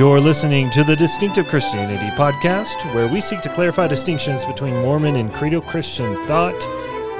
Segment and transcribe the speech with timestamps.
[0.00, 5.16] You're listening to the Distinctive Christianity podcast, where we seek to clarify distinctions between Mormon
[5.16, 6.56] and Credo Christian thought.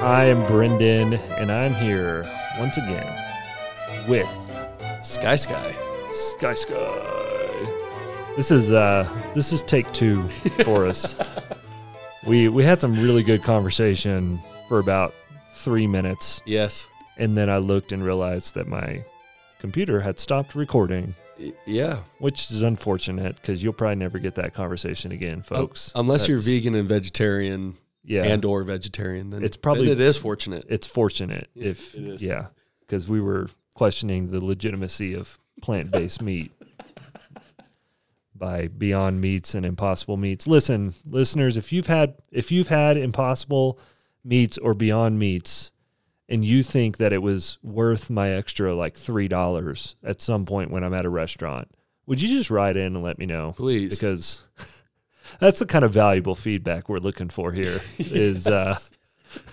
[0.01, 2.25] I am Brendon, and I'm here
[2.57, 3.05] once again
[4.07, 4.27] with
[5.03, 5.75] Sky Sky.
[6.09, 8.33] Sky Sky.
[8.35, 10.27] This is uh this is take two
[10.65, 11.15] for us.
[12.25, 15.13] we we had some really good conversation for about
[15.51, 16.87] three minutes, Yes.
[17.17, 19.05] and then I looked and realized that my
[19.59, 21.13] computer had stopped recording.
[21.41, 21.99] Y- Yeah.
[22.19, 25.91] which is unfortunate because you'll probably never get that conversation again, folks.
[25.95, 29.99] Oh, Unless you're vegan and vegetarian yeah, and or vegetarian, then It's probably- then it
[29.99, 30.65] is fortunate.
[30.69, 32.23] it's fortunate Yeah, if it is.
[32.23, 32.47] yeah,
[32.81, 36.51] because we were questioning the legitimacy of plant-based meat
[38.35, 40.47] by Beyond Meats and Impossible Meats.
[40.47, 43.79] Listen, listeners, if you've had if you've had Impossible
[44.23, 45.71] Meats or Beyond Meats.
[46.31, 50.71] And you think that it was worth my extra like three dollars at some point
[50.71, 51.67] when I'm at a restaurant?
[52.07, 53.51] Would you just write in and let me know?
[53.57, 53.93] Please.
[53.99, 54.43] because
[55.39, 58.77] that's the kind of valuable feedback we're looking for here is uh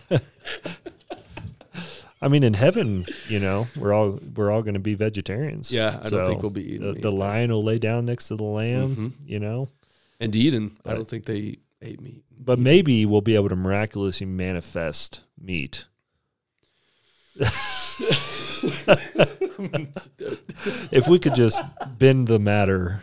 [2.21, 5.71] I mean in heaven, you know, we're all we're all going to be vegetarians.
[5.73, 7.03] yeah, I So, don't think we'll be eating the, meat.
[7.03, 9.13] the lion will lay down next to the lamb, Mhm.
[9.27, 9.69] you know.
[10.19, 12.25] and Eden, I don't think they ate meat.
[12.37, 15.85] But maybe we'll be able to miraculously manifest meat.
[20.91, 21.61] If we could just
[21.99, 23.03] bend the matter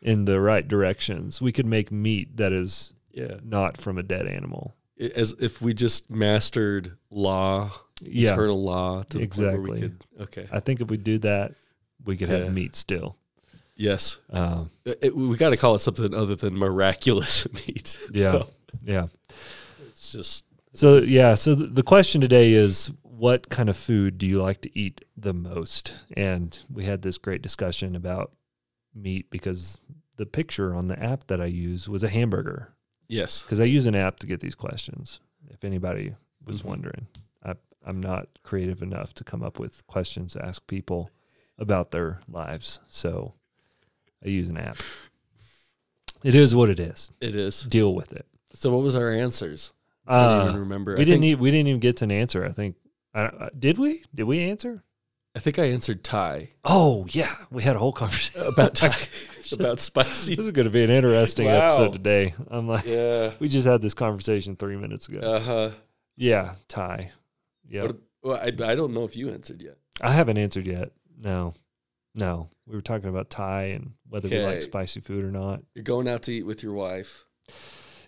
[0.00, 3.36] in the right directions, we could make meat that is Yeah.
[3.44, 4.74] not from a dead animal.
[4.98, 9.72] As if we just mastered law, Yeah, eternal law to the point where Exactly.
[9.74, 10.48] we could okay.
[10.52, 11.54] I think if we do that,
[12.04, 12.38] we could Yeah.
[12.38, 13.16] have meat still.
[13.76, 14.18] Yes.
[14.30, 17.98] Um, It- it- we got to call it something other than miraculous meat.
[18.12, 18.48] yeah, So,
[18.84, 19.06] yeah.
[19.88, 24.26] it's just So yeah, so th- the question today is, what kind of food do
[24.26, 25.94] you like to eat the most?
[26.16, 28.32] And we had this great discussion about
[28.94, 29.78] meat because
[30.16, 32.70] the picture on the app that I use was a hamburger.
[33.08, 33.42] yes.
[33.42, 35.20] Because I use an app to get these questions.
[35.50, 36.14] If anybody
[36.46, 36.64] was Mhm.
[36.66, 37.06] wondering,
[37.44, 37.54] I,
[37.84, 41.10] I'm not creative enough to come up with questions to ask people
[41.58, 43.34] about their lives, so
[44.24, 44.78] I use an app.
[46.22, 47.10] It is what it is.
[47.20, 47.62] It is.
[47.64, 48.26] Deal with it.
[48.54, 49.72] So what was our answers?
[50.06, 50.94] I don't Uh, even remember.
[50.96, 51.20] we I didn't.
[51.20, 52.44] think, e- we didn't even get to an answer.
[52.44, 52.76] I think.
[53.14, 54.02] Uh, did we?
[54.14, 54.82] Did we answer?
[55.36, 58.94] I think I answered Thai Oh yeah, we had a whole conversation about Thai
[59.52, 60.34] about spicy.
[60.36, 61.66] This is going to be an interesting Wow.
[61.66, 62.34] episode today.
[62.48, 63.32] I'm like, Yeah.
[63.40, 65.18] we just had this conversation three minutes ago.
[65.18, 65.70] Uh huh.
[66.16, 67.12] yeah, Thai.
[67.68, 67.92] Yeah,
[68.22, 69.76] Well, I, I don't know if you answered yet.
[70.00, 70.92] I haven't answered yet.
[71.18, 71.54] No,
[72.14, 72.50] no.
[72.66, 75.62] We were talking about Thai and whether we like spicy food or not.
[75.74, 77.24] You're going out to eat with your wife.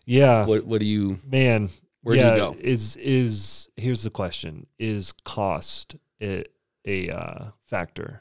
[0.05, 1.19] Yeah, What What do you?
[1.27, 1.71] man.
[2.07, 2.57] Where do yeah, you go?
[2.61, 6.45] Is is here's the question: Is cost a,
[6.87, 8.21] a uh, factor?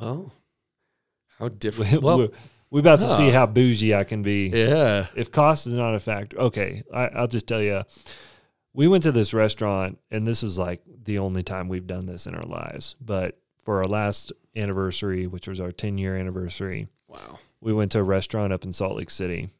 [0.00, 0.32] Well,
[1.38, 2.02] how different?
[2.02, 2.28] Well,
[2.70, 4.48] we're about to see how bougie I can be.
[4.48, 5.08] yeah.
[5.16, 7.82] if cost is not a factor, okay, I, I'll just tell you,
[8.72, 12.26] we went to this restaurant, and this is like the only time we've done this
[12.26, 12.96] in our lives.
[13.02, 17.38] But for our last anniversary, which was our 10 year anniversary, Wow.
[17.60, 19.50] we went to a restaurant up in Salt Lake City.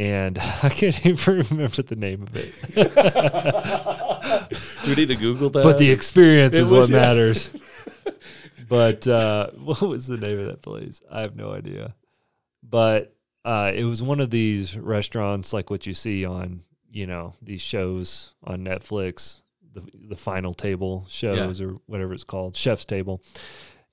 [0.00, 2.54] And I can't even remember the name of it.
[4.84, 5.62] Do we need to Google that?
[5.62, 7.02] but the experience It is was- what yeah.
[7.06, 7.52] matters.
[8.68, 11.02] but uh, what was the name of that place?
[11.12, 11.94] I have no idea.
[12.62, 17.34] But uh, it was one of these restaurants like what you see on you know
[17.42, 19.42] these shows on Netflix,
[19.74, 23.22] the the Final Table shows or whatever it's called, Chef's Table.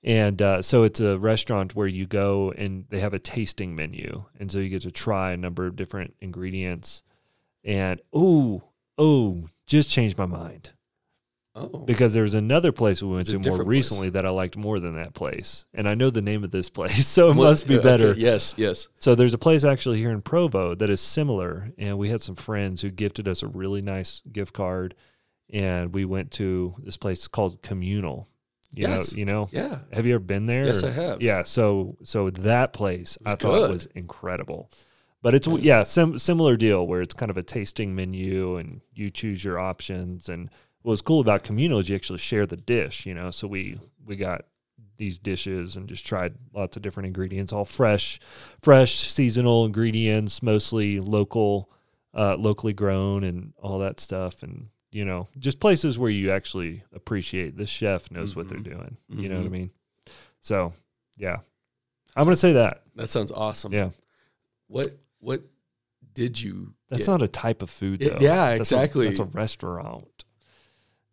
[0.04, 4.24] And uh, so it's a restaurant where you go and they have a tasting menu,
[4.38, 7.02] and so you get to try a number of different ingredients.
[7.64, 8.62] And oh,
[8.96, 10.70] oh, just changed my mind
[11.56, 13.76] oh, because there was another place we went It's to more different place.
[13.76, 16.70] recently that I liked more than that place, and I know the name of this
[16.70, 18.14] place, so it What- must be okay, better.
[18.16, 18.54] Yes.
[18.56, 18.86] Yes.
[19.00, 22.36] So there's a place actually here in Provo that is similar, and we had some
[22.36, 24.94] friends who gifted us a really nice gift card,
[25.50, 28.28] and we went to this place called Communal.
[28.74, 29.12] You Yes.
[29.12, 29.48] know, you know.
[29.50, 29.78] Yeah.
[29.92, 30.66] Have you ever been there?
[30.66, 31.22] Yes, I have.
[31.22, 33.70] Yeah, so so that place I thought good.
[33.70, 34.70] was incredible.
[35.22, 35.56] But it's Yeah.
[35.60, 39.58] yeah, sim- similar deal where it's kind of a tasting menu and you choose your
[39.58, 40.28] options.
[40.28, 40.50] And
[40.82, 43.06] what was cool about communal is you actually share the dish.
[43.06, 44.44] You know, so we we got
[44.96, 48.18] these dishes and just tried lots of different ingredients, all fresh,
[48.60, 51.70] fresh seasonal ingredients, mostly local,
[52.14, 54.42] uh, locally grown, and all that stuff.
[54.42, 58.64] And you know, just places where you actually appreciate this chef knows what they're Mhm.
[58.64, 58.96] doing.
[59.08, 59.52] You know what I Mhm.
[59.52, 59.70] mean?
[60.40, 60.72] So,
[61.16, 61.40] yeah,
[62.16, 62.82] I'm gonna say that.
[62.96, 63.72] That sounds awesome.
[63.72, 63.90] Yeah,
[64.66, 64.88] What
[65.20, 65.42] What
[66.14, 66.74] did you?
[66.88, 67.10] that's get?
[67.12, 68.18] not a type of food though.
[68.20, 69.06] yeah, That's a- exactly.
[69.06, 70.24] that's a restaurant.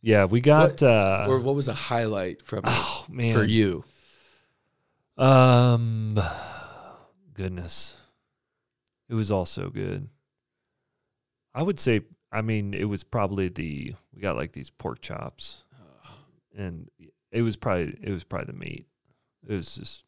[0.01, 0.81] Yeah, we got.
[0.83, 3.83] uh or what was a highlight from Oh man, for you?
[5.17, 6.19] Um,
[7.33, 7.99] goodness,
[9.09, 10.09] it was all so good.
[11.53, 12.01] I would say,
[12.31, 15.63] I mean, it was probably the we got like these pork chops,
[16.57, 16.89] and
[17.31, 18.87] it was probably it was probably the meat.
[19.47, 20.03] It was just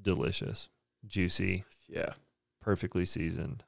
[0.00, 0.68] delicious,
[1.06, 2.14] juicy, Yeah.
[2.60, 3.64] perfectly seasoned.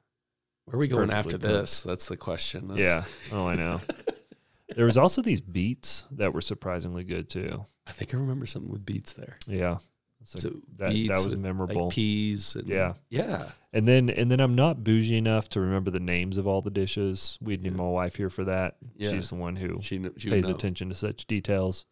[0.65, 1.61] Where are we going Perfectly after cooked.
[1.61, 1.81] this?
[1.81, 2.67] That's the question.
[2.67, 2.87] That's-
[3.31, 3.35] Yeah.
[3.35, 3.81] Oh, I know.
[4.75, 7.65] there was also these beets that were surprisingly good too.
[7.87, 9.37] I think I remember something with beets there.
[9.47, 9.79] Yeah.
[10.23, 11.85] So, So that that was memorable.
[11.85, 12.55] Like peas.
[12.55, 12.93] And, Yeah.
[13.09, 13.49] Yeah.
[13.73, 16.69] and then and then I'm not bougie enough to remember the names of all the
[16.69, 17.37] dishes.
[17.41, 17.77] We'd need Yeah.
[17.77, 18.77] my wife here for that.
[18.95, 19.09] Yeah.
[19.11, 21.85] She's the one who She, she pays attention to such details.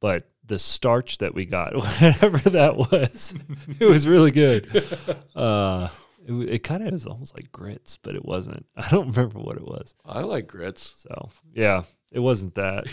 [0.00, 3.34] But the starch that we got, whatever that was,
[3.78, 4.66] it was really good.
[5.36, 5.88] Uh,
[6.26, 8.66] it, it kind of is almost like grits, but it wasn't.
[8.76, 9.94] I don't remember what it was.
[10.04, 10.94] I like grits.
[10.98, 12.86] So yeah, it wasn't that.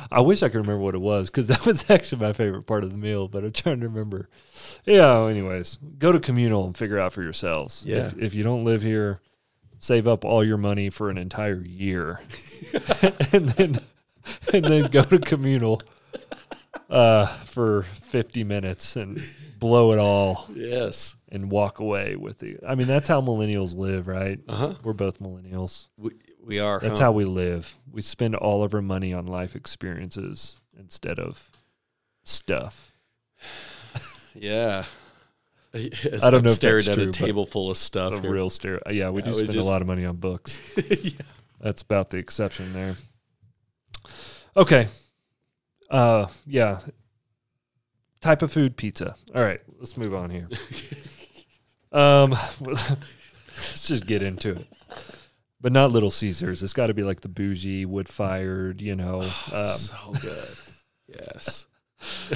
[0.12, 2.84] I wish I could remember what it was because that was actually my favorite part
[2.84, 3.28] of the meal.
[3.28, 4.28] But I'm trying to remember.
[4.84, 5.24] Yeah.
[5.26, 7.84] Anyways, go to communal and figure out for yourselves.
[7.86, 8.06] Yeah.
[8.06, 9.20] If, if you don't live here,
[9.78, 12.20] save up all your money for an entire year,
[13.32, 13.78] and then
[14.52, 15.82] and then go to communal
[16.88, 19.20] uh, for 50 minutes and
[19.58, 21.16] blow it all Yes.
[21.30, 22.58] and walk away with the.
[22.66, 24.38] I mean, that's how millennials live, right?
[24.48, 24.74] Uh huh.
[24.82, 25.88] We're both millennials.
[25.96, 26.12] We,
[26.44, 26.78] we are.
[26.80, 27.06] That's huh?
[27.06, 27.74] how we live.
[27.90, 31.50] We spend all of our money on life experiences instead of
[32.22, 32.92] stuff.
[34.34, 34.84] Yeah.
[35.74, 38.12] As I don't I'm know if that's at true, a table full of stuff.
[38.12, 38.80] A real stereo.
[38.90, 40.74] Yeah, we Yeah, do we spend just- a lot of money on books.
[41.02, 41.10] yeah.
[41.60, 42.96] That's about the exception there.
[44.56, 44.88] Okay.
[45.90, 46.80] Uh, yeah.
[48.20, 49.14] Type of food, pizza.
[49.34, 50.48] All right, let's move on here.
[51.92, 52.30] um,
[52.60, 54.66] let's just get into it.
[55.60, 56.62] But not Little Caesars.
[56.62, 58.80] It's got to be like the bougie, wood fired.
[58.82, 59.20] You know,
[59.52, 60.58] um, so good.
[61.08, 61.66] Yes.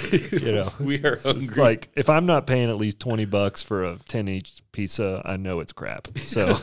[0.32, 1.62] you know, we are It's hungry.
[1.62, 5.36] like if I'm not paying at least twenty bucks for a ten inch pizza, I
[5.36, 6.08] know it's crap.
[6.18, 6.56] So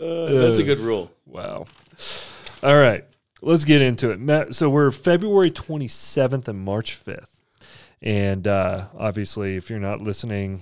[0.00, 1.10] Uh, that's a good rule.
[1.32, 1.66] Wow.
[2.62, 3.04] All right,
[3.40, 4.20] let's get into it.
[4.20, 7.30] Matt, So we're February 27th and March 5th,
[8.00, 10.60] and uh, obviously, if you're not listening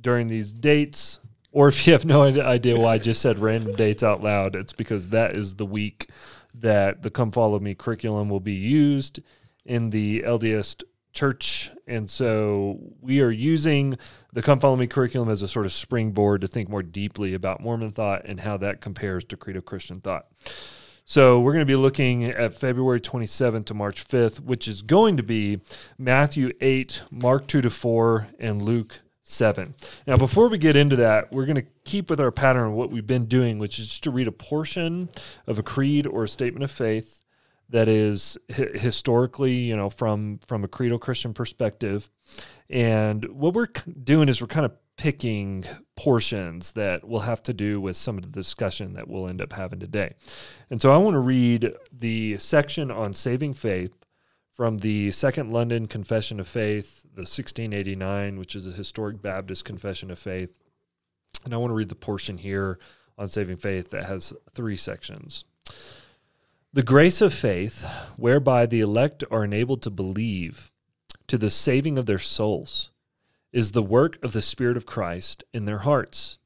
[0.00, 1.18] during these dates,
[1.50, 4.72] or if you have no idea why I just said random dates out loud, it's
[4.72, 6.08] because that is the week
[6.54, 9.20] that the Come Follow Me curriculum will be used
[9.64, 10.82] in the LDS
[11.12, 11.70] church.
[11.86, 13.98] And so we are using
[14.32, 17.60] the Come Follow Me curriculum as a sort of springboard to think more deeply about
[17.60, 20.26] Mormon thought and how that compares to Credo Christian thought.
[21.04, 25.16] So we're going to be looking at February 27th to March 5th, which is going
[25.18, 25.60] to be
[25.98, 29.74] Matthew 8, Mark 2 to 4, and Luke 7.
[30.06, 32.90] Now, before we get into that, we're going to keep with our pattern of what
[32.90, 35.08] we've been doing, which is to read a portion
[35.46, 37.21] of a creed or a statement of faith
[37.72, 42.10] that is hi- historically, you know, from from a credo Christian perspective.
[42.70, 43.68] And what we're
[44.04, 45.64] doing is we're kind of picking
[45.96, 49.52] portions that will have to do with some of the discussion that we'll end up
[49.52, 50.14] having today.
[50.70, 53.92] And so I want to read the section on saving faith
[54.52, 60.10] from the Second London Confession of Faith, the 1689, which is a historic Baptist confession
[60.10, 60.58] of faith.
[61.44, 62.78] And I want to read the portion here
[63.16, 65.44] on saving faith that has three sections.
[66.74, 67.84] The grace of faith,
[68.16, 70.72] whereby the elect are enabled to believe
[71.26, 72.90] to the saving of their souls,
[73.52, 76.38] is the work of the Spirit of Christ in their hearts,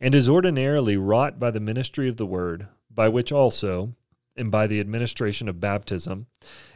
[0.00, 3.94] and is ordinarily wrought by the ministry of the Word, by which also,
[4.34, 6.28] and by the administration of baptism,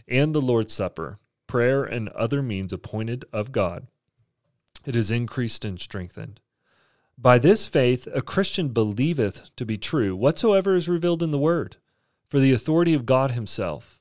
[0.07, 3.87] and the Lord's Supper, prayer, and other means appointed of God,
[4.85, 6.41] it is increased and strengthened.
[7.17, 11.79] By this faith, a Christian believeth to be true whatsoever is revealed in the Word,
[12.33, 14.01] for the authority of God Himself,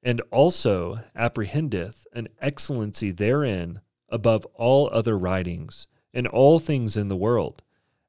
[0.00, 7.16] and also apprehendeth an excellency therein above all other writings and all things in the
[7.16, 7.64] world,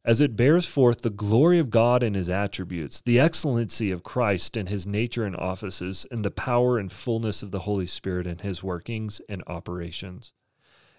[0.05, 4.55] as it bears forth the glory of God and His attributes, the excellency of Christ
[4.55, 8.41] and His nature and offices, and the power and fullness of the Holy Spirit and
[8.41, 10.33] His workings and operations.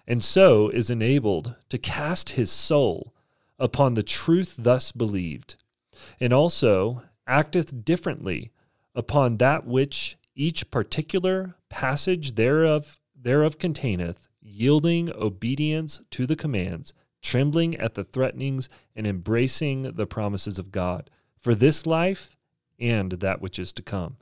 [0.05, 3.13] And so is enabled to cast his soul
[3.57, 5.55] upon the truth thus believed,
[6.19, 8.51] and also acteth differently
[8.95, 17.75] upon that which each particular passage thereof thereof containeth, yielding obedience to the commands, trembling
[17.75, 22.37] at the threatenings, and embracing the promises of God for this life
[22.79, 24.17] and that which is to come.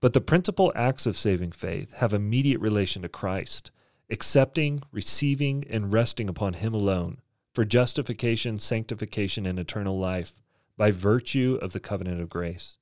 [0.00, 3.70] But the principal acts of saving faith have immediate relation to Christ
[4.10, 7.20] accepting, receiving, and resting upon Him alone
[7.54, 10.42] for justification, sanctification, and eternal life
[10.80, 12.78] by virtue of the covenant of grace.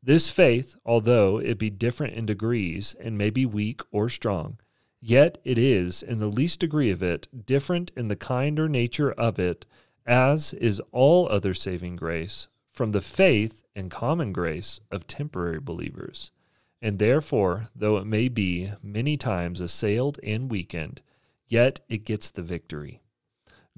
[0.00, 4.60] This faith, although it be different in degrees and may be weak or strong,
[5.00, 9.10] yet it is, in the least degree of it, different in the kind or nature
[9.10, 9.66] of it,
[10.06, 16.30] as is all other saving grace, from the faith and common grace of temporary believers.
[16.80, 21.02] And therefore, though it may be many times assailed and weakened,
[21.48, 23.00] yet it gets the victory,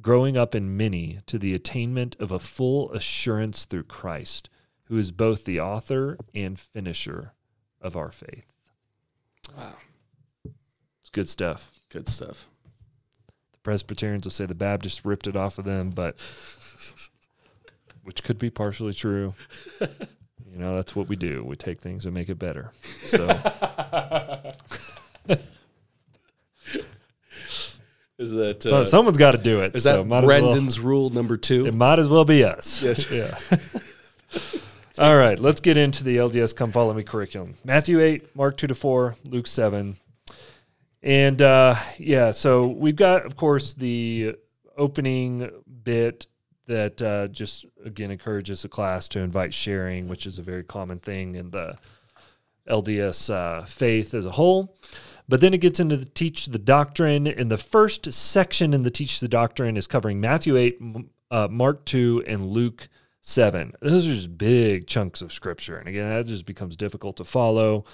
[0.00, 4.48] growing up in many to the attainment of a full assurance through Christ,
[4.84, 7.32] who is both the author and finisher
[7.80, 8.52] of our faith.
[9.56, 9.74] Wow.
[11.00, 11.80] It's good stuff.
[11.88, 12.48] Good stuff.
[13.52, 16.16] The Presbyterians will say the Baptists ripped it off of them, but
[18.04, 19.34] which could be partially true.
[19.80, 21.44] You know, that's what we do.
[21.44, 22.72] We take things and make it better.
[23.02, 23.26] So
[28.18, 29.74] Is that So uh, someone's got to do it.
[29.74, 31.66] is so that as well- Brendon's rule number two?
[31.66, 32.82] it might as well be us.
[32.82, 33.10] Yes.
[33.12, 33.38] Yeah.
[34.98, 37.54] All right, let's get into the LDS Come Follow Me curriculum.
[37.64, 39.94] Matthew 8, Mark 2 to 4, Luke 7.
[41.02, 44.36] And uh, yeah, so we've got, of course, the
[44.78, 45.50] opening
[45.84, 46.26] bit
[46.66, 50.98] that uh, just, again, encourages the class to invite sharing, which is a very common
[50.98, 51.76] thing in the
[52.66, 54.74] LDS uh, faith as a whole.
[55.28, 57.26] But then it gets into the teach the doctrine.
[57.26, 60.80] And the first section in the teach the doctrine is covering Matthew 8,
[61.30, 62.88] uh, Mark 2, and Luke
[63.22, 63.72] 7.
[63.80, 65.76] Those are just big chunks of scripture.
[65.78, 67.84] And again, that just becomes difficult to follow.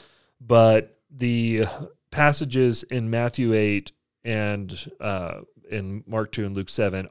[0.41, 1.65] But the
[2.11, 3.93] passages in Matthew 8
[4.25, 7.09] and uh, in Mark 2 and Luke 7,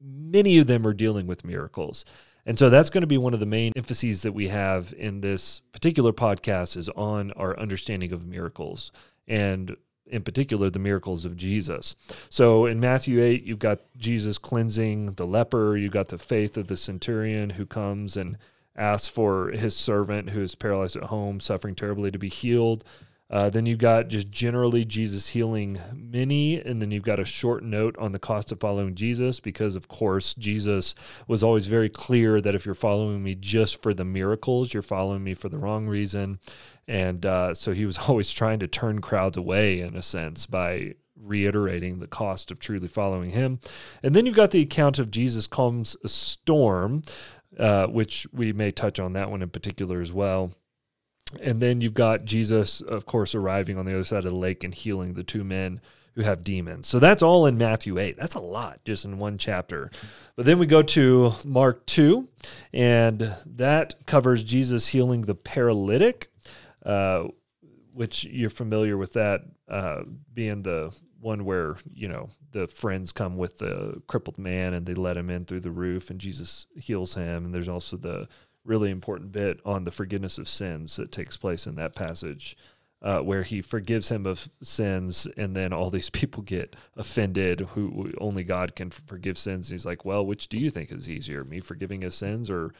[0.00, 2.04] many of them are dealing with miracles.
[2.46, 5.22] And so that's going to be one of the main emphases that we have in
[5.22, 8.92] this particular podcast is on our understanding of miracles
[9.26, 9.76] and
[10.06, 11.96] in particular the miracles of Jesus.
[12.28, 16.66] So in Matthew 8 you've got Jesus cleansing the leper, you've got the faith of
[16.66, 18.36] the centurion who comes and
[18.76, 22.84] asks for his servant who is paralyzed at home suffering terribly to be healed.
[23.30, 27.64] Uh, then you've got just generally Jesus healing many, and then you've got a short
[27.64, 30.94] note on the cost of following Jesus because, of course, Jesus
[31.26, 35.24] was always very clear that if you're following me just for the miracles, you're following
[35.24, 36.38] me for the wrong reason.
[36.86, 40.94] And uh, so he was always trying to turn crowds away, in a sense, by
[41.16, 43.60] reiterating the cost of truly following him.
[44.02, 47.02] And then you've got the account of Jesus calms a storm,
[47.58, 50.52] uh, which we may touch on that one in particular as well.
[51.40, 54.62] And then you've got Jesus, of course, arriving on the other side of the lake
[54.62, 55.80] and healing the two men
[56.14, 56.86] who have demons.
[56.86, 58.16] So that's all in Matthew 8.
[58.16, 59.90] That's a lot just in one chapter.
[60.36, 62.28] But then we go to Mark 2,
[62.72, 66.30] and that covers Jesus healing the paralytic,
[66.84, 67.24] uh,
[67.92, 73.36] which you're familiar with that uh, being the one where, you know, the friends come
[73.36, 77.14] with the crippled man and they let him in through the roof and Jesus heals
[77.14, 77.46] him.
[77.46, 78.28] And there's also the
[78.64, 82.56] really important bit on the forgiveness of sins that takes place in that passage,
[83.02, 87.60] uh, where he forgives him of sins, and then all these people get offended.
[87.60, 89.68] Who only God can forgive sins.
[89.68, 92.72] He's like, "Well, which do you think is easier, me forgiving his sins or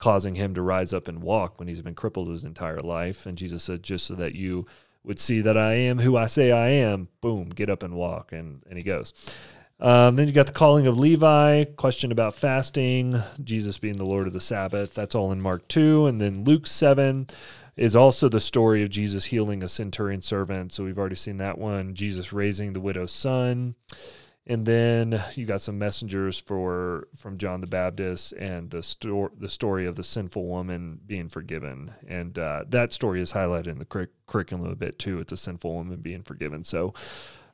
[0.00, 3.38] causing him to rise up and walk when he's been crippled his entire life?" And
[3.38, 4.66] Jesus said, "Just so that you."
[5.02, 7.08] Would see that I am who I say I am.
[7.22, 9.14] Boom, get up and walk, and and he goes.
[9.80, 14.26] Um, then you got the calling of Levi, question about fasting, Jesus being the Lord
[14.26, 14.94] of the Sabbath.
[14.94, 16.06] That's all in Mark 2.
[16.06, 17.28] And then Luke 7
[17.76, 20.74] is also the story of Jesus healing a centurion servant.
[20.74, 21.94] So we've already seen that one.
[21.94, 23.74] Jesus raising the widow's son.
[24.50, 29.48] And then you got some messengers for from John the Baptist and the story the
[29.48, 33.84] story of the sinful woman being forgiven, and uh, that story is highlighted in the
[33.84, 35.20] curric- curriculum a bit too.
[35.20, 36.64] It's a sinful woman being forgiven.
[36.64, 36.94] So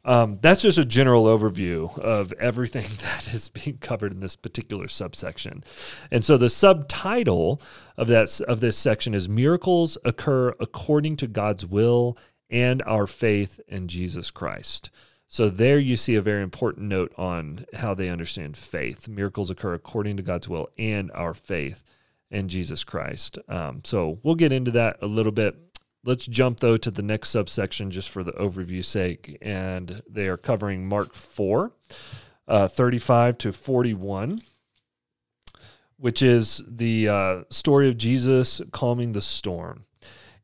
[0.06, 4.88] um, that's just a general overview of everything that is being covered in this particular
[4.88, 5.64] subsection.
[6.10, 7.60] And so the subtitle
[7.98, 12.16] of that of this section is miracles occur according to God's will
[12.48, 14.90] and our faith in Jesus Christ.
[15.28, 19.08] So there you see a very important note on how they understand faith.
[19.08, 21.84] Miracles occur according to God's will and our faith
[22.30, 23.38] in Jesus Christ.
[23.48, 25.56] Um, so we'll get into that a little bit
[26.06, 30.36] Let's jump though to the next subsection just for the overview sake, and they are
[30.36, 31.72] covering Mark 4,
[32.46, 34.38] uh, 35 to 41,
[35.96, 39.84] which is the uh, story of Jesus calming the storm.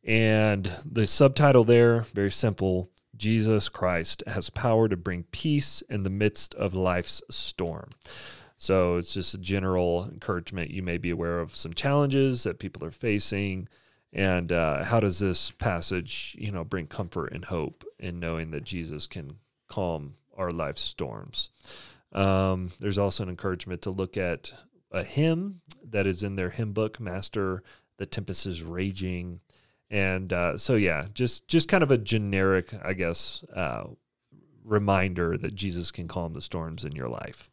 [0.03, 2.91] And the subtitle there, very simple
[3.23, 7.91] Jesus Christ has power to bring peace in the midst of life's storm.
[8.57, 10.73] So it's just a general encouragement.
[10.73, 13.69] You may be aware of some challenges that people are facing
[14.12, 18.64] and uh, how does this passage, you know, bring comfort and hope in knowing that
[18.64, 19.37] Jesus can
[19.69, 21.50] calm our life's storms?
[22.11, 24.52] Um, there's also an encouragement to look at
[24.91, 27.62] a hymn that is in their hymn book, Master,
[27.99, 29.38] the tempest is raging.
[29.93, 33.85] And uh, so, yeah, just just kind of a generic, I guess, uh,
[34.65, 37.51] reminder that Jesus can calm the storms in your life.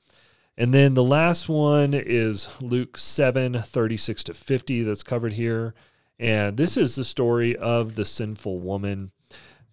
[0.58, 5.74] And then the last one is Luke 7 36 to 50, that's covered here.
[6.18, 9.12] And this is the story of the sinful woman.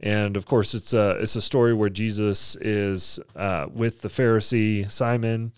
[0.01, 4.91] And of course, it's a, it's a story where Jesus is uh, with the Pharisee
[4.91, 5.53] Simon,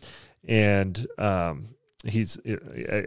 [0.47, 1.69] and um,
[2.05, 2.39] he's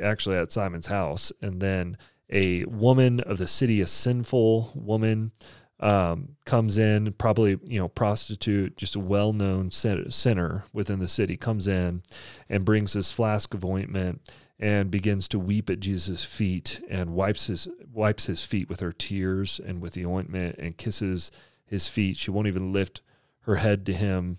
[0.02, 1.32] actually at Simon's house.
[1.42, 1.98] And then
[2.32, 5.32] a woman of the city, a sinful woman,
[5.80, 11.68] um, comes in, probably you know prostitute, just a well-known sinner within the city, comes
[11.68, 12.04] in
[12.50, 14.22] and brings this flask of ointment
[14.60, 18.92] and begins to weep at Jesus' feet and wipes his wipes his feet with her
[18.92, 21.32] tears and with the ointment and kisses
[21.66, 22.16] his feet.
[22.16, 23.02] She won't even lift
[23.42, 24.38] her head to him.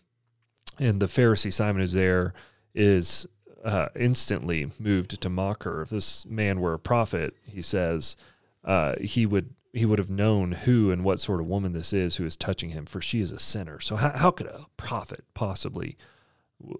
[0.78, 2.34] And the Pharisee Simon is there,
[2.74, 3.26] is
[3.64, 5.82] uh, instantly moved to mock her.
[5.82, 8.16] If this man were a prophet, he says,
[8.64, 12.16] uh, he would he would have known who and what sort of woman this is
[12.16, 13.80] who is touching him, for she is a sinner.
[13.80, 15.96] So how, how could a prophet possibly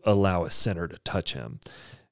[0.04, 1.58] allow a sinner to touch him?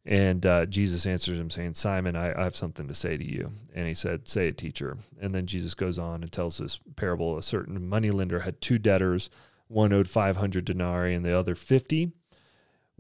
[0.07, 3.53] And uh, Jesus answers him, saying, Simon, I, I, have something to say to you.
[3.75, 4.97] And he said, Say it, teacher.
[5.21, 7.37] And then Jesus goes on and tells this parable.
[7.37, 9.29] A certain moneylender had two debtors.
[9.69, 12.13] One owed 500 denarii and the other 50.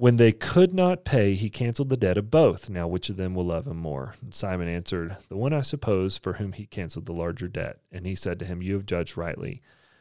[0.00, 2.70] When they could not pay, he canceled the debt of both.
[2.70, 4.14] Now, which of them will love him more?
[4.22, 7.80] And Simon answered, The one, I suppose, for whom he canceled the larger debt.
[7.92, 9.60] And he said to him, You have judged rightly.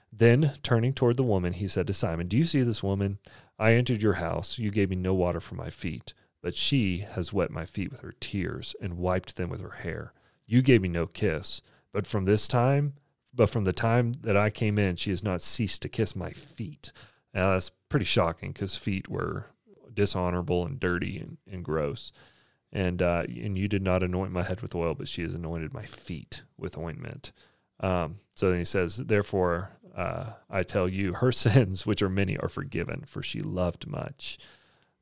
[0.10, 3.18] Then, turning toward the woman, he said to Simon, Do you see this woman?
[3.60, 4.58] I entered your house.
[4.58, 8.00] You gave me no water for my feet, but she has wet my feet with
[8.00, 10.14] her tears and wiped them with her hair.
[10.46, 12.94] You gave me no kiss, but from this time,
[13.34, 16.32] but from the time that I came in, she has not ceased to kiss my
[16.32, 16.94] feet.
[17.34, 19.48] Now, that's pretty shocking because feet were
[20.00, 22.14] dishonorable and dirty and, and gross.
[22.72, 25.74] And uh, and you did not anoint my head with oil, but she has anointed
[25.74, 27.34] my feet with ointment.
[27.82, 32.38] Um, so then he says, Therefore, uh, I tell you, her sins, which are many,
[32.38, 34.38] are forgiven, for she loved much.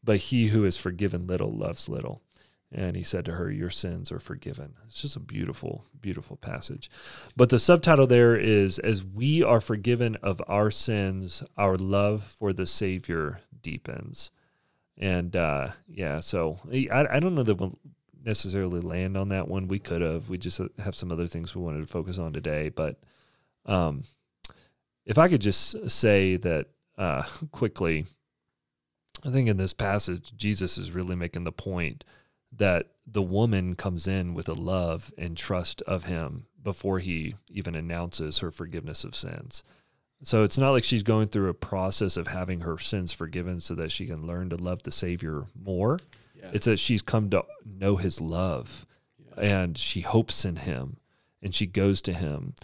[0.03, 2.21] But he who is forgiven little loves little.
[2.71, 4.73] And he said to her, Your sins are forgiven.
[4.87, 6.89] It's just a beautiful, beautiful passage.
[7.35, 12.53] But the subtitle there is As we are forgiven of our sins, our love for
[12.53, 14.31] the Savior deepens.
[14.97, 17.77] And uh, yeah, so I, I don't know that we'll
[18.25, 19.67] necessarily land on that one.
[19.67, 20.29] We could have.
[20.29, 22.69] We just have some other things we wanted to focus on today.
[22.69, 22.99] But
[23.65, 24.03] um,
[25.05, 28.05] if I could just say that uh, quickly,
[29.25, 32.03] I think in this passage, Jesus is really making the point
[32.55, 37.75] that the woman comes in with a love and trust of him before he even
[37.75, 39.63] announces her forgiveness of sins.
[40.23, 43.75] So it's not like she's going through a process of having her sins forgiven so
[43.75, 45.99] that she can learn to love the Savior more.
[46.35, 46.49] Yeah.
[46.53, 48.85] It's that she's come to know his love
[49.19, 49.43] yeah.
[49.43, 50.97] and she hopes in him
[51.41, 52.55] and she goes to him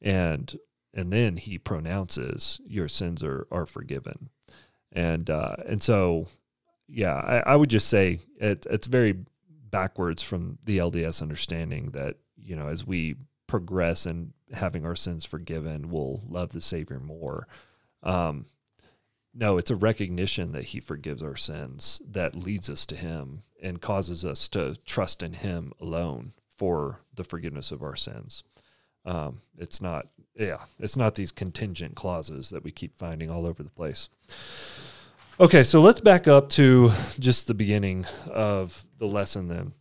[0.00, 0.56] and
[0.94, 4.28] and then he pronounces your sins are, are forgiven.
[4.90, 6.28] And uh, and so
[6.86, 9.16] yeah, I, I would just say it, it's very
[9.70, 13.16] backwards from the LDS understanding that, you know, as we
[13.52, 17.46] progress and having our sins forgiven, we'll love the Savior more.
[18.02, 18.46] Um,
[19.34, 23.78] no, it's a recognition that He forgives our sins that leads us to Him and
[23.78, 28.42] causes us to trust in Him alone for the forgiveness of our sins.
[29.04, 33.62] Um, it's not, yeah, it's not these contingent clauses that we keep finding all over
[33.62, 34.08] the place.
[35.38, 39.74] Okay, so let's back up to just the beginning of the lesson then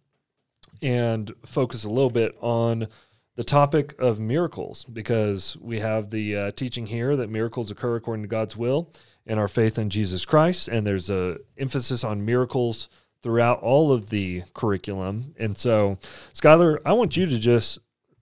[0.81, 2.89] and focus a little bit on
[3.36, 8.24] the topic of miracles because we have the uh, teaching here that miracles occur according
[8.24, 8.91] to God's will
[9.26, 12.89] and our faith in Jesus Christ and there's a emphasis on miracles
[13.22, 15.34] throughout all of the curriculum.
[15.38, 15.98] And so,
[16.34, 17.80] Skyler, I want you to just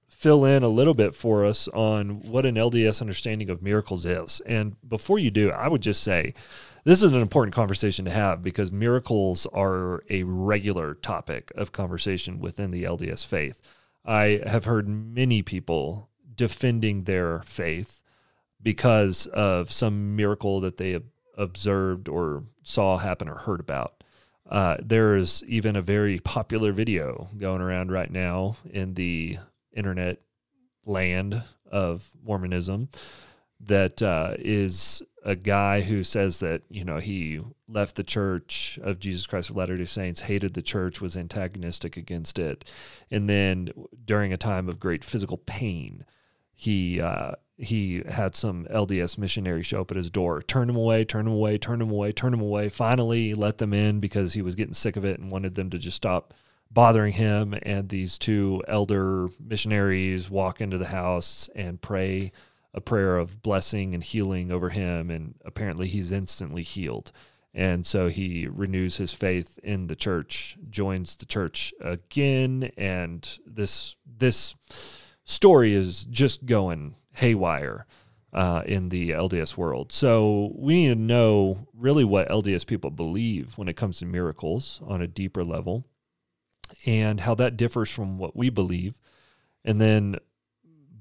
[0.07, 4.41] fill in a little bit for us on what an LDS understanding of miracles is.
[4.45, 6.33] And before you do, I would just say
[6.83, 12.39] this is an important conversation to have because miracles are a regular topic of conversation
[12.39, 13.61] within the LDS faith.
[14.05, 18.01] I have heard many people defending their faith
[18.61, 20.99] because of some miracle that they
[21.37, 24.03] observed or saw happen or heard about.
[24.49, 29.37] Uh, there is even a very popular video going around right now in the
[29.73, 30.19] internet
[30.85, 32.89] land of Mormonism
[33.59, 38.99] that uh, is a guy who says that you know he left the Church of
[38.99, 42.69] Jesus Christ of Latter Day Saints, hated the church, was antagonistic against it,
[43.11, 43.69] and then
[44.05, 46.05] during a time of great physical pain,
[46.55, 51.03] he uh, he had some LDS missionary show up at his door, turn him away,
[51.03, 52.69] turn him away, turn him away, turn him away.
[52.69, 55.77] Finally, let them in because he was getting sick of it and wanted them to
[55.77, 56.33] just stop
[56.71, 57.53] bothering him.
[57.63, 62.31] And these two elder missionaries walk into the house and pray
[62.73, 65.09] a prayer of blessing and healing over him.
[65.09, 67.11] And apparently, he's instantly healed.
[67.53, 73.95] And so he renews his faith in the church, joins the church again, and this
[74.05, 74.55] this
[75.23, 77.85] story is just going haywire
[78.33, 79.91] uh, in the LDS world.
[79.91, 84.79] So we need to know really what LDS people believe when it comes to miracles
[84.85, 85.85] on a deeper level,
[86.85, 89.01] and how that differs from what we believe,
[89.65, 90.17] and then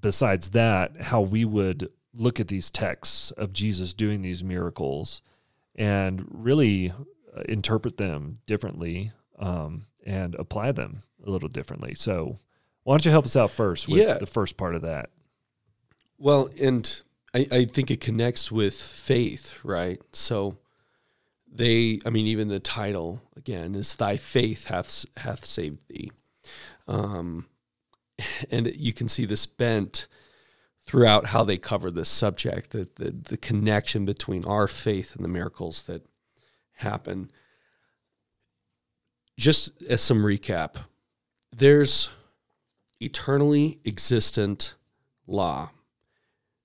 [0.00, 5.22] besides that, how we would look at these texts of Jesus doing these miracles
[5.74, 6.90] and really
[7.36, 11.94] uh, interpret them differently um, and apply them a little differently.
[11.94, 12.38] So,
[12.82, 14.14] why don't you help us out first with Yeah.
[14.18, 15.10] the first part of that?
[16.18, 17.02] Well, and
[17.34, 20.00] I, I think it connects with faith, right?
[20.12, 20.56] So
[21.50, 26.10] they, I mean, even the title again is "Thy faith hath hath saved thee,"
[26.88, 27.46] um,
[28.50, 30.06] and you can see this bent
[30.86, 35.28] throughout how they cover this subject, the, the the connection between our faith and the
[35.28, 36.06] miracles that
[36.76, 37.30] happen.
[39.36, 40.76] Just as some recap,
[41.52, 42.08] there's
[43.00, 44.74] eternally existent
[45.26, 45.70] law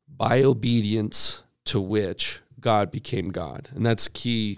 [0.07, 3.69] by obedience to which God became God.
[3.75, 4.57] And that's key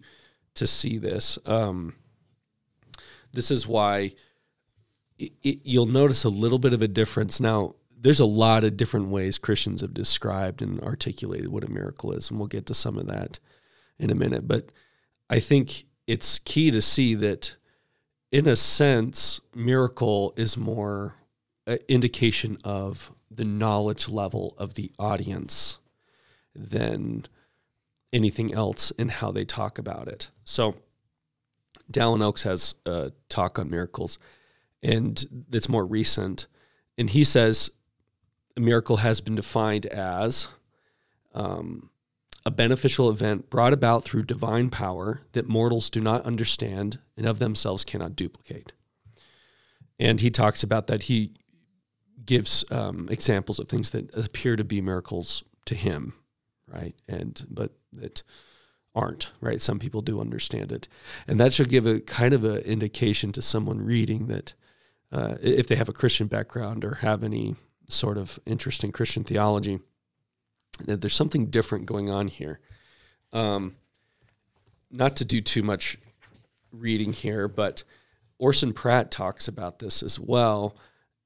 [0.54, 1.38] to see this.
[1.46, 1.96] Um,
[3.34, 4.14] this is why
[5.18, 7.40] it, it, you'll notice a little bit of a difference.
[7.40, 12.12] Now, there's a lot of different ways Christians have described and articulated what a miracle
[12.12, 13.40] is, and we'll get to some of that
[13.98, 14.48] in a minute.
[14.48, 14.70] But
[15.30, 17.56] I think it's key to see that,
[18.32, 21.16] in a sense, miracle is more
[21.66, 25.80] an indication of the knowledge level of the audience
[26.54, 27.26] than
[28.14, 30.30] anything else in how they talk about it.
[30.44, 30.76] So,
[31.92, 34.18] Dallin Oaks has a talk on miracles,
[34.86, 36.46] and that's more recent.
[36.98, 37.72] And he says
[38.56, 40.48] a miracle has been defined as
[41.34, 41.90] um,
[42.46, 47.40] a beneficial event brought about through divine power that mortals do not understand and of
[47.40, 48.72] themselves cannot duplicate.
[50.00, 51.04] And he talks about that.
[51.04, 51.34] He
[52.24, 56.14] gives um, examples of things that appear to be miracles to him,
[56.68, 56.96] right?
[57.08, 58.22] And but that
[58.94, 59.62] aren't, right?
[59.62, 60.88] Some people do understand it,
[61.28, 64.54] and that should give a kind of an indication to someone reading that
[65.12, 67.56] uh, if they have a Christian background or have any
[67.90, 69.80] sort of interest in Christian theology,
[70.86, 72.60] that there's something different going on here.
[73.32, 73.76] Um,
[74.92, 75.98] not to do too much
[76.72, 77.84] reading here, but
[78.38, 80.76] Orson Pratt talks about this as well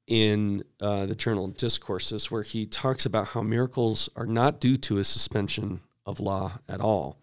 [0.08, 4.78] in uh, the Journal of Discourses, where he talks about how miracles are not due
[4.78, 7.20] to a suspension of law at all.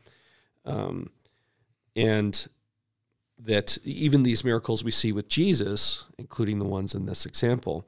[0.65, 1.11] Um,
[1.97, 2.47] and
[3.39, 7.87] that even these miracles we see with Jesus, including the ones in this example,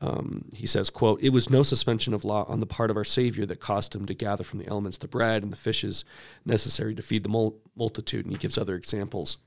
[0.00, 3.04] um, he says, quote, it was no suspension of law on the part of our
[3.04, 6.04] Savior that caused him to gather from the elements the bread and the fishes
[6.44, 8.26] necessary to feed the mul- multitude.
[8.26, 9.38] And he gives other examples.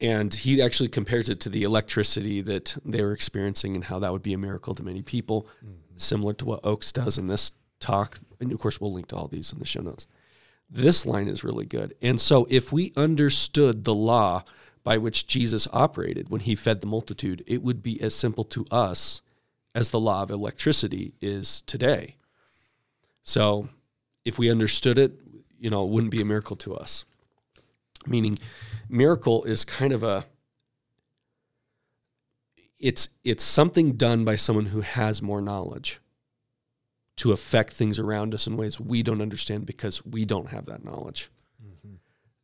[0.00, 4.12] And he actually compares it to the electricity that they were experiencing and how that
[4.12, 5.46] would be a miracle to many people,
[5.96, 8.18] similar to what Oaks does in this talk.
[8.40, 10.06] And of course, we'll link to all these in the show notes.
[10.70, 11.94] This line is really good.
[12.02, 14.44] And so, if we understood the law
[14.82, 18.66] by which Jesus operated when he fed the multitude, it would be as simple to
[18.70, 19.22] us
[19.74, 22.16] as the law of electricity is today.
[23.22, 23.68] So,
[24.24, 25.12] if we understood it,
[25.58, 27.04] you know, it wouldn't be a miracle to us.
[28.06, 28.38] Meaning,
[28.88, 30.24] miracle is kind of a
[32.78, 36.00] it's it's something done by someone who has more knowledge
[37.16, 40.84] to affect things around us in ways we don't understand because we don't have that
[40.84, 41.30] knowledge.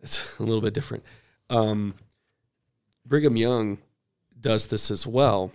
[0.02, 1.04] It's a little bit different.
[1.48, 1.94] Um,
[3.04, 3.78] Brigham Young
[4.38, 5.52] does this as well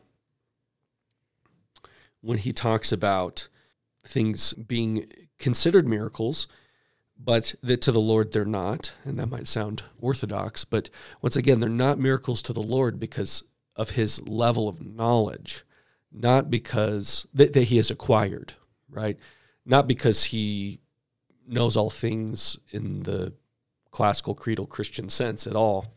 [2.22, 3.48] when he talks about
[4.04, 6.48] things being considered miracles,
[7.18, 8.94] but that to the Lord they're not.
[9.04, 10.90] And that might sound orthodox, but
[11.22, 13.44] once again, they're not miracles to the Lord because
[13.76, 15.64] of his level of knowledge,
[16.12, 18.54] not because that, that he has acquired,
[18.96, 19.18] right?
[19.66, 20.82] Not because he
[21.48, 23.34] knows all things in the
[23.92, 25.94] classical creedal Christian sense at all.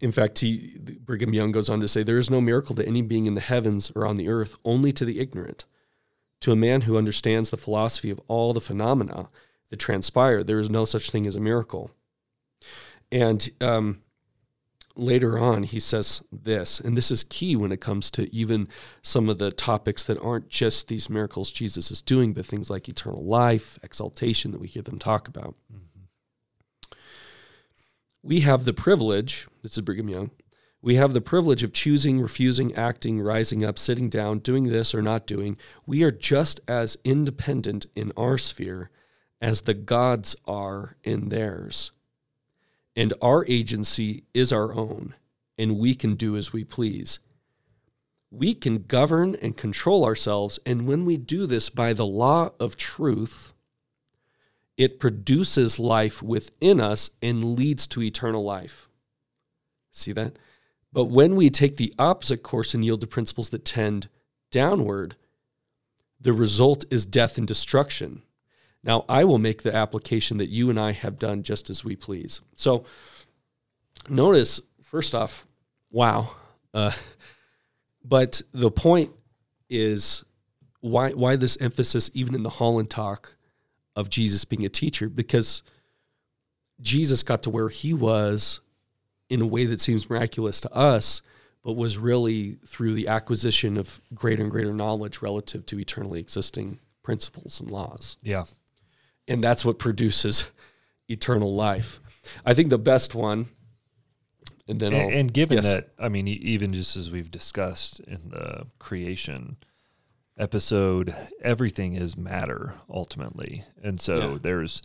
[0.00, 3.02] In fact, he, Brigham Young goes on to say, There is no miracle to any
[3.02, 5.64] being in the heavens or on the earth, only to the ignorant.
[6.42, 9.30] To a man who understands the philosophy of all the phenomena
[9.70, 11.90] that transpire, there is no such thing as a miracle.
[13.10, 14.02] And um,
[14.96, 18.68] later on, he says this, and this is key when it comes to even
[19.02, 22.88] some of the topics that aren't just these miracles Jesus is doing, but things like
[22.88, 25.54] eternal life, exaltation that we hear them talk about.
[28.22, 30.30] We have the privilege, this is Brigham Young,
[30.82, 35.02] we have the privilege of choosing, refusing, acting, rising up, sitting down, doing this or
[35.02, 35.56] not doing.
[35.84, 38.90] We are just as independent in our sphere
[39.40, 41.90] as the gods are in theirs.
[42.96, 45.14] And our agency is our own,
[45.58, 47.20] and we can do as we please.
[48.30, 52.76] We can govern and control ourselves, and when we do this by the law of
[52.76, 53.52] truth,
[54.76, 58.88] it produces life within us and leads to eternal life.
[59.90, 60.38] See that?
[60.92, 64.08] But when we take the opposite course and yield to principles that tend
[64.50, 65.16] downward,
[66.20, 68.22] the result is death and destruction.
[68.82, 71.96] Now, I will make the application that you and I have done just as we
[71.96, 72.40] please.
[72.54, 72.84] So,
[74.08, 75.46] notice, first off,
[75.90, 76.36] wow.
[76.72, 76.92] Uh,
[78.04, 79.10] but the point
[79.68, 80.24] is
[80.80, 83.36] why, why this emphasis, even in the Holland talk,
[83.96, 85.62] of Jesus being a teacher because
[86.80, 88.60] Jesus got to where he was
[89.30, 91.22] in a way that seems miraculous to us,
[91.64, 96.78] but was really through the acquisition of greater and greater knowledge relative to eternally existing
[97.02, 98.18] principles and laws.
[98.22, 98.44] Yeah.
[99.28, 100.50] And that's what produces
[101.08, 102.00] eternal life.
[102.44, 103.46] I think the best one,
[104.68, 105.72] and then And, and given yes.
[105.72, 109.56] that, I mean, even just as we've discussed in the creation
[110.38, 114.38] episode, everything is matter ultimately, and so Yeah.
[114.42, 114.82] there's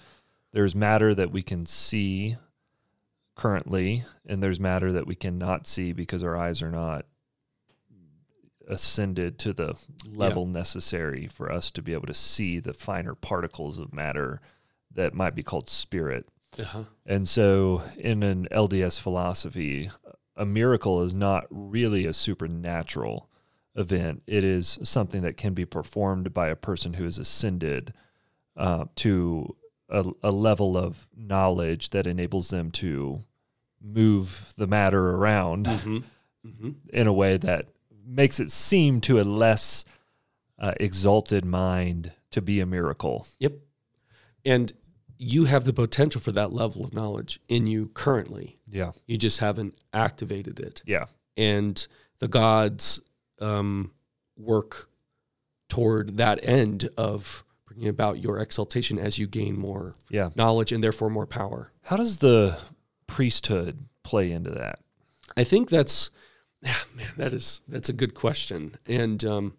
[0.54, 2.36] there's matter that we can see
[3.36, 7.06] currently, and there's matter that we cannot see because our eyes are not
[8.72, 9.76] ascended to the
[10.08, 14.40] level necessary for us to be able to see the finer particles of matter
[14.94, 16.28] that might be called spirit.
[16.58, 16.86] uh-huh.
[17.06, 19.92] And so, in an LDS philosophy,
[20.36, 23.30] a miracle is not really a supernatural
[23.76, 24.24] event.
[24.26, 27.94] It is something that can be performed by a person who has ascended
[28.56, 29.56] uh, to
[29.90, 33.24] a, a level of knowledge that enables them to
[33.82, 35.98] move the matter around hmm
[36.46, 37.68] hmm in a way that
[38.06, 39.86] makes it seem to a less
[40.60, 43.28] uh, exalted mind to be a miracle.
[43.40, 43.54] Yep.
[44.46, 44.72] And
[45.18, 48.58] you have the potential for that level of knowledge in you currently.
[48.68, 48.92] Yeah.
[49.06, 50.82] You just haven't activated it.
[50.86, 51.06] Yeah.
[51.38, 51.86] And
[52.20, 53.00] the gods
[53.40, 53.92] um,
[54.38, 54.90] work
[55.70, 60.30] toward that end of bringing about your exaltation as you gain more Yeah.
[60.36, 61.72] knowledge and therefore more power.
[61.84, 62.58] How does the
[63.08, 64.80] priesthood play into that?
[65.38, 66.10] I think that's,
[66.62, 68.76] yeah, man, that is that's a good question.
[68.86, 69.54] And um,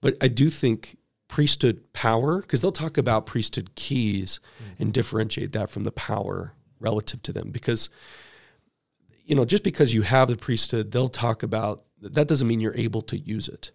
[0.00, 0.96] but I do think
[1.28, 4.40] priesthood power because they'll talk about priesthood keys
[4.78, 7.50] and differentiate that from the power relative to them.
[7.50, 7.88] Because
[9.24, 12.76] you know just because you have the priesthood they'll talk about that doesn't mean you're
[12.76, 13.70] able to use it.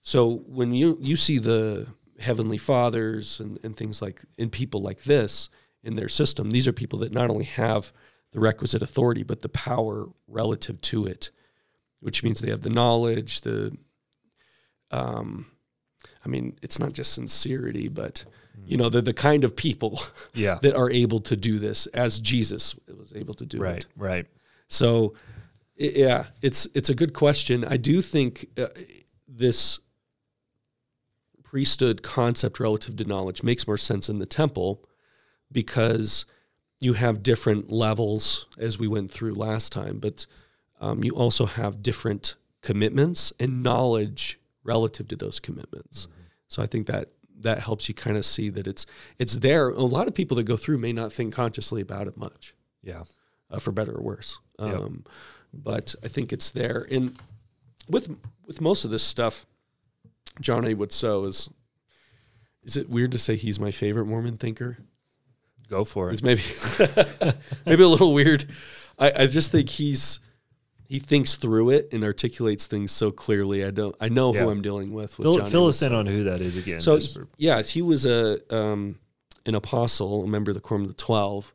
[0.00, 5.04] So when you you see the heavenly fathers and, and things like and people like
[5.04, 5.50] this
[5.84, 7.92] in their system these are people that not only have
[8.32, 11.30] the requisite authority but the power relative to it
[12.00, 13.76] which means they have the knowledge the
[14.90, 15.46] um
[16.24, 18.24] i mean it's not just sincerity but
[18.66, 20.00] you know they're the kind of people
[20.34, 20.58] Yeah.
[20.62, 23.78] that are able to do this as jesus was able to do right.
[23.78, 24.26] it Right.
[24.68, 25.14] so
[25.76, 28.66] yeah it's it's a good question i do think uh,
[29.26, 29.80] this
[31.42, 34.84] priesthood concept relative to knowledge makes more sense in the temple
[35.50, 36.26] because
[36.80, 40.26] you have different levels as we went through last time, but
[40.80, 46.06] um, you also have different commitments and knowledge relative to those commitments.
[46.48, 47.08] So I think that
[47.40, 48.84] that helps you kind of see that it's
[49.18, 49.68] it's there.
[49.70, 53.04] A lot of people that go through may not think consciously about it much, Yeah.
[53.50, 54.38] uh, for better or worse.
[54.58, 54.74] Yep.
[54.74, 55.04] Um,
[55.54, 56.86] But I think it's there.
[56.90, 57.16] And
[57.88, 58.08] with
[58.46, 59.46] with most of this stuff,
[60.40, 60.74] John A.
[60.74, 61.48] Widtsoe is.
[62.64, 64.78] Is it weird to say he's my favorite Mormon thinker?
[65.68, 66.24] Go for It's it.
[66.24, 67.32] maybe
[67.66, 68.46] maybe a little weird.
[68.98, 70.20] I, I just think he's
[70.86, 73.64] he thinks through it and articulates things so clearly.
[73.64, 74.44] I don't I know Yeah.
[74.44, 75.18] who I'm dealing with.
[75.18, 75.50] with Fill, John A.
[75.50, 76.80] fill us in on who that is again.
[76.80, 78.98] So just for- yeah, he was a um,
[79.46, 81.52] an apostle, a member of the Quorum of the Twelve,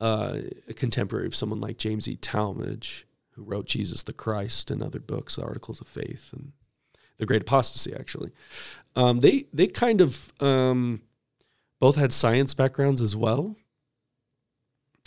[0.00, 2.16] uh, a contemporary of someone like James E.
[2.16, 6.50] Talmage, who wrote Jesus the Christ and other books, the Articles of Faith, and
[7.18, 7.94] the Great Apostasy.
[7.94, 8.32] Actually,
[8.96, 11.02] um, they they kind of um,
[11.82, 13.56] both had science backgrounds as well,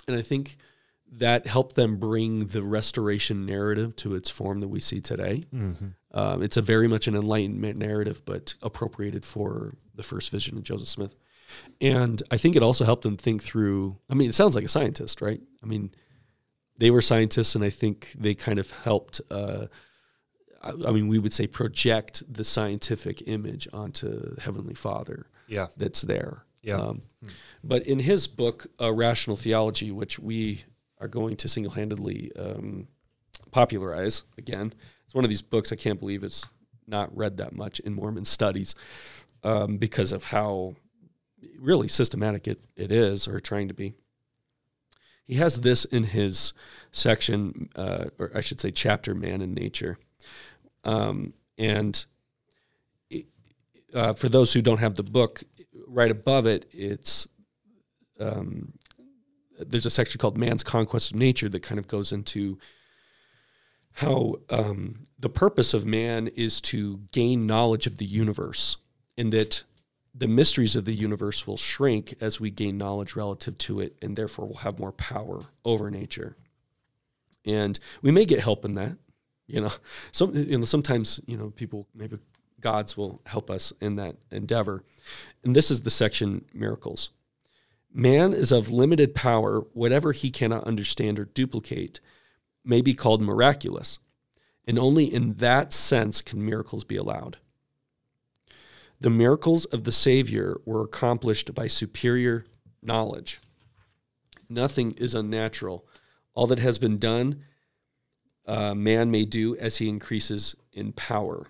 [0.10, 0.58] and I think
[1.10, 5.46] that helped them bring the restoration narrative to its form that we see today.
[5.54, 5.94] Mhm.
[6.12, 10.64] Um, it's a very much an enlightenment narrative, but appropriated for the first vision of
[10.64, 11.16] Joseph Smith.
[11.80, 13.98] And I think it also helped them think through.
[14.10, 15.42] I mean, it sounds like a scientist, right?
[15.64, 15.92] I mean,
[16.78, 19.22] they were scientists, and I think they kind of helped.
[19.32, 19.68] Uh,
[20.62, 25.68] I, I mean, we would say project the scientific image onto Heavenly Father Yeah.
[25.78, 26.44] that's there.
[26.66, 26.78] Yeah.
[26.78, 27.04] Um,
[27.64, 30.64] but in his book, uh, Rational Theology, which we
[31.00, 32.88] are going to single handedly um,
[33.52, 34.74] popularize again,
[35.06, 36.46] it's one of these books I can't believe it's
[36.88, 38.76] not read that much in Mormon studies
[39.44, 40.76] um, because of how
[41.60, 43.94] really systematic it, it is or trying to be.
[45.26, 46.54] He has this in his
[46.92, 49.98] section, uh, or I should say, chapter Man and Nature.
[50.84, 52.06] Um, and
[53.94, 55.44] uh, for those who don't have the book,
[55.96, 57.28] right above it, it's
[58.20, 58.74] um,
[59.58, 62.60] there's a section called Man's Conquest of Nature that kind of goes into
[63.94, 68.76] how um, the purpose of man is to gain knowledge of the universe,
[69.18, 69.64] and that
[70.14, 74.18] the mysteries of the universe will shrink as we gain knowledge relative to it, and
[74.18, 76.36] therefore we'll have more power over nature.
[77.46, 78.98] And we may get help in that,
[79.48, 79.72] you know.
[80.12, 82.18] Some, you know, sometimes you know people maybe
[82.66, 84.84] gods will help us in that endeavor.
[85.44, 87.12] And this is the section miracles.
[87.94, 92.00] Man is of limited power, whatever he cannot understand or duplicate
[92.64, 94.00] may be called miraculous,
[94.68, 97.38] and only in that sense can miracles be allowed.
[99.00, 102.46] The miracles of the Savior were accomplished by superior
[102.82, 103.42] knowledge.
[104.50, 105.86] Nothing is unnatural.
[106.34, 107.44] All that has been done,
[108.48, 111.46] uh, man may do as he increases in power.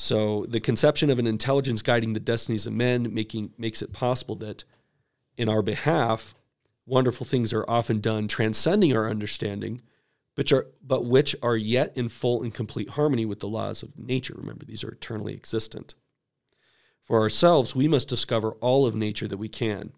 [0.00, 4.34] So the conception of an intelligence guiding the destinies of men making makes it possible
[4.36, 4.64] that
[5.36, 6.34] in our behalf
[6.86, 9.82] wonderful things are often done transcending our understanding
[10.36, 13.98] which are but which are yet in full and complete harmony with the laws of
[13.98, 14.32] nature.
[14.38, 15.94] Remember these are eternally existent.
[17.02, 19.92] For ourselves we must discover all of nature that we can.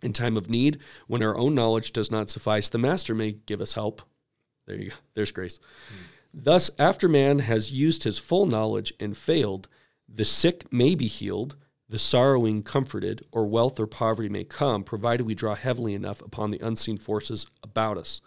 [0.00, 3.60] In time of need when our own knowledge does not suffice the master may give
[3.60, 4.00] us help.
[4.66, 4.96] There you go.
[5.12, 5.58] There's grace.
[5.58, 6.15] Mm.
[6.38, 9.68] Thus, after man has used his full knowledge and failed,
[10.06, 11.56] the sick may be healed,
[11.88, 16.50] the sorrowing comforted, or wealth or poverty may come, provided we draw heavily enough upon
[16.50, 18.20] the unseen forces about us.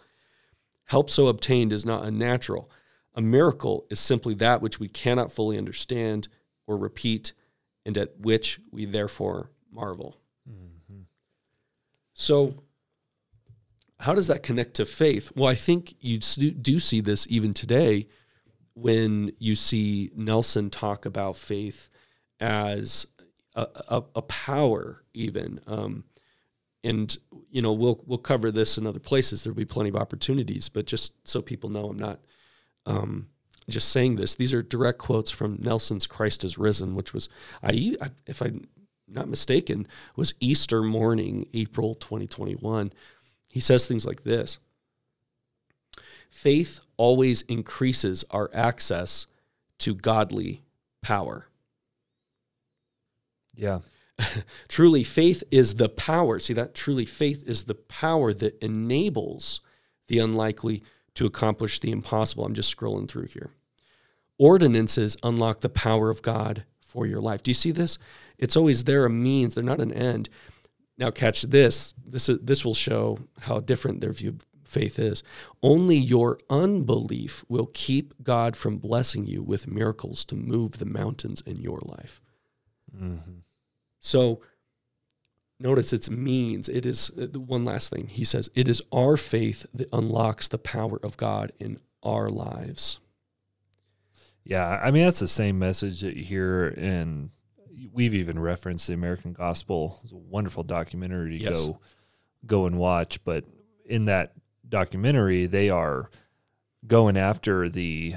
[0.86, 2.68] Help so obtained is not unnatural.
[3.14, 6.26] A miracle is simply that which we cannot fully understand
[6.66, 7.32] or repeat,
[7.86, 10.16] and at which we therefore marvel.
[10.50, 11.02] Mm-hmm.
[12.14, 12.64] So,
[14.00, 15.30] how does that connect to faith?
[15.36, 18.08] Well, I think you do see this even today
[18.74, 21.88] when you see Nelson talk about faith
[22.40, 23.06] as
[23.54, 25.60] a, a, a power, even.
[25.66, 26.04] Um,
[26.82, 27.14] and
[27.50, 29.44] you know, we'll we'll cover this in other places.
[29.44, 32.20] There'll be plenty of opportunities, but just so people know, I'm not
[32.86, 33.28] um,
[33.68, 34.34] just saying this.
[34.34, 37.28] These are direct quotes from Nelson's "Christ is Risen," which was,
[37.62, 38.66] I if I'm
[39.06, 39.86] not mistaken,
[40.16, 42.92] was Easter morning, April 2021
[43.50, 44.58] he says things like this
[46.30, 49.26] Faith always increases our access
[49.78, 50.62] to godly
[51.02, 51.48] power.
[53.54, 53.80] Yeah.
[54.68, 56.38] truly, faith is the power.
[56.38, 56.74] See that?
[56.74, 59.60] Truly, faith is the power that enables
[60.08, 60.82] the unlikely
[61.14, 62.44] to accomplish the impossible.
[62.44, 63.50] I'm just scrolling through here.
[64.38, 67.42] Ordinances unlock the power of God for your life.
[67.42, 67.98] Do you see this?
[68.38, 70.28] It's always there a means, they're not an end.
[71.00, 71.94] Now, catch this.
[72.06, 75.22] This is, this will show how different their view of faith is.
[75.62, 81.40] Only your unbelief will keep God from blessing you with miracles to move the mountains
[81.40, 82.20] in your life.
[82.94, 83.38] Mm-hmm.
[83.98, 84.42] So,
[85.58, 86.68] notice its means.
[86.68, 88.08] It is uh, one last thing.
[88.08, 93.00] He says, It is our faith that unlocks the power of God in our lives.
[94.44, 97.30] Yeah, I mean, that's the same message that you hear in
[97.92, 99.98] we've even referenced the American Gospel.
[100.02, 101.66] It's a wonderful documentary to yes.
[101.66, 101.80] go
[102.46, 103.22] go and watch.
[103.24, 103.44] But
[103.84, 104.32] in that
[104.68, 106.10] documentary, they are
[106.86, 108.14] going after the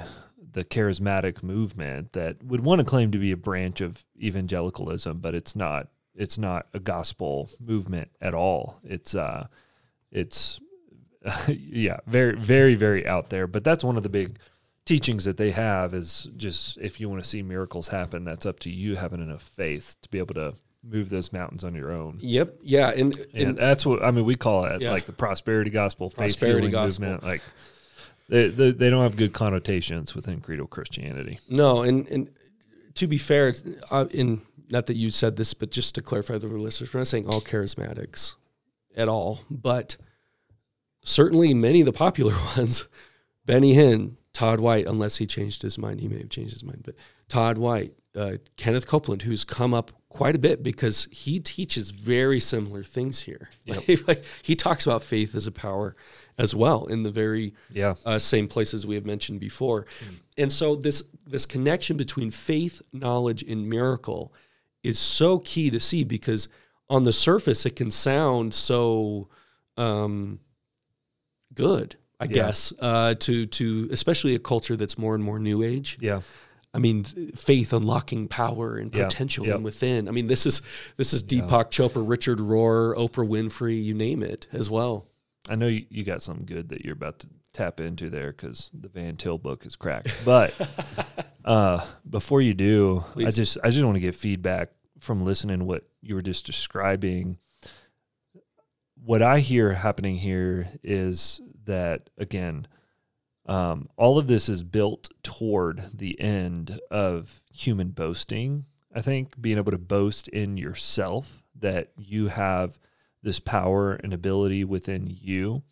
[0.52, 5.34] the charismatic movement that would want to claim to be a branch of evangelicalism, but
[5.34, 5.88] it's not.
[6.16, 8.78] It's not a gospel movement at all.
[8.84, 9.48] It's uh,
[10.12, 10.60] it's
[11.48, 13.46] yeah, very very very out there.
[13.46, 14.38] But that's one of the big
[14.84, 18.60] teachings that they have is just if you want to see miracles happen, that's up
[18.60, 22.18] to you having enough faith to be able to move those mountains on your own.
[22.20, 22.56] Yep.
[22.62, 22.90] Yeah.
[22.90, 24.24] And, and, and that's what I mean.
[24.24, 24.90] We call it yeah.
[24.90, 27.04] like the prosperity gospel, faith healing gospel.
[27.04, 27.24] movement.
[27.24, 27.42] Like
[28.28, 31.38] they, they, they don't have good connotations within creedal Christianity.
[31.48, 31.82] No.
[31.82, 32.30] And and
[32.94, 33.54] to be fair,
[33.90, 37.06] uh, in not that you said this, but just to clarify the listeners, we're not
[37.06, 38.34] saying all charismatics
[38.96, 39.96] at all, but
[41.02, 42.88] certainly many of the popular ones,
[43.44, 46.82] Benny Hinn, Todd White, unless he changed his mind, he may have changed his mind,
[46.84, 46.96] but
[47.28, 52.40] Todd White, uh, Kenneth Copeland, who's come up quite a bit because he teaches very
[52.40, 53.48] similar things here.
[53.64, 54.06] Yep.
[54.06, 55.96] like, he talks about faith as a power
[56.36, 57.94] as well in the very yeah.
[58.04, 59.84] uh, same places we have mentioned before.
[59.84, 60.20] Mm.
[60.36, 64.34] And so this this connection between faith, knowledge, and miracle
[64.82, 66.48] is so key to see because
[66.90, 69.28] on the surface it can sound so
[69.76, 70.40] um,
[71.54, 72.32] good, I Yeah.
[72.32, 75.98] guess, uh, to to especially a culture that's more and more new age.
[76.00, 76.20] Yeah.
[76.72, 79.60] I mean, faith unlocking power and Yeah, potential yep.
[79.60, 80.08] within.
[80.08, 80.60] I mean, this is
[80.96, 85.06] this is Deepak Chopra, Richard Rohr, Oprah Winfrey, you name it, as well.
[85.48, 88.70] I know you, you got something good that you're about to tap into there because
[88.74, 90.10] the Van Til book is cracked.
[90.24, 90.54] But
[91.44, 95.84] uh, before you do, I just I just want to get feedback from listening what
[96.02, 97.38] you were just describing.
[99.04, 102.66] What I hear happening here is that again,
[103.44, 108.64] um, all of this is built toward the end of human boasting.
[108.94, 112.78] I think being able to boast in yourself that you have
[113.22, 115.62] this power and ability within you.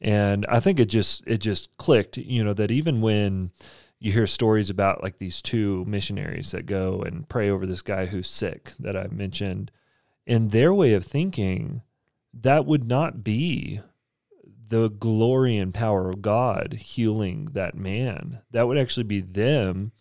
[0.00, 3.52] And I think it just it just clicked, you know, that even when
[4.00, 8.06] you hear stories about like these two missionaries that go and pray over this guy
[8.06, 9.70] who's sick that I mentioned,
[10.26, 11.82] in their way of thinking,
[12.40, 13.80] that would not be
[14.68, 18.40] the glory and power of God healing that man.
[18.50, 19.92] That would actually be them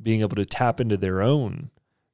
[0.00, 1.70] being able to tap into their own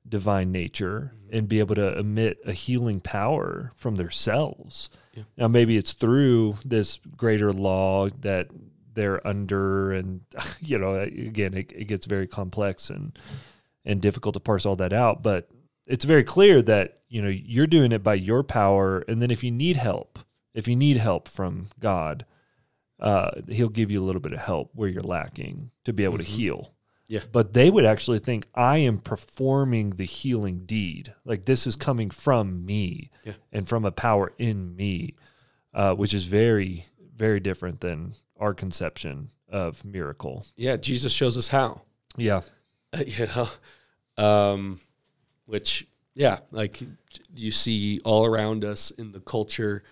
[0.09, 1.37] divine nature mm-hmm.
[1.37, 4.91] and be able to emit a healing power from themselves.
[5.15, 5.25] Yeah.
[5.37, 8.49] Now, maybe it's through this greater law that
[8.93, 10.21] they're under, and
[10.61, 13.19] you know, again, it, it gets very complex and
[13.87, 15.23] and difficult to parse all that out.
[15.23, 15.51] But
[15.87, 19.43] it's very clear that you know you're doing it by your power, and then if
[19.45, 20.19] you need help,
[20.55, 22.25] if you need help from God,
[23.01, 26.19] uh, He'll give you a little bit of help where you're lacking to be able
[26.19, 26.37] to Mhm.
[26.39, 26.75] heal.
[27.07, 27.21] Yeah.
[27.31, 31.13] But they would actually think I am performing the healing deed.
[31.25, 33.35] Like this is coming from me Yeah.
[33.53, 35.15] and from a power in me,
[35.75, 40.47] uh, which is very, very different than our conception of miracle.
[40.57, 41.83] Yeah, Jesus shows us how.
[42.17, 42.41] Yeah.
[43.07, 43.49] you know,
[44.25, 44.81] um,
[45.47, 46.81] which yeah, like
[47.35, 49.83] you see all around us in the culture.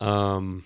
[0.00, 0.64] Um,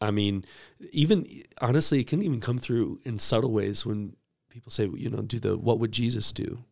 [0.00, 0.44] I mean,
[0.90, 4.16] even honestly, it can even come through in subtle ways when
[4.50, 6.64] people say, you know, do the what would Jesus do?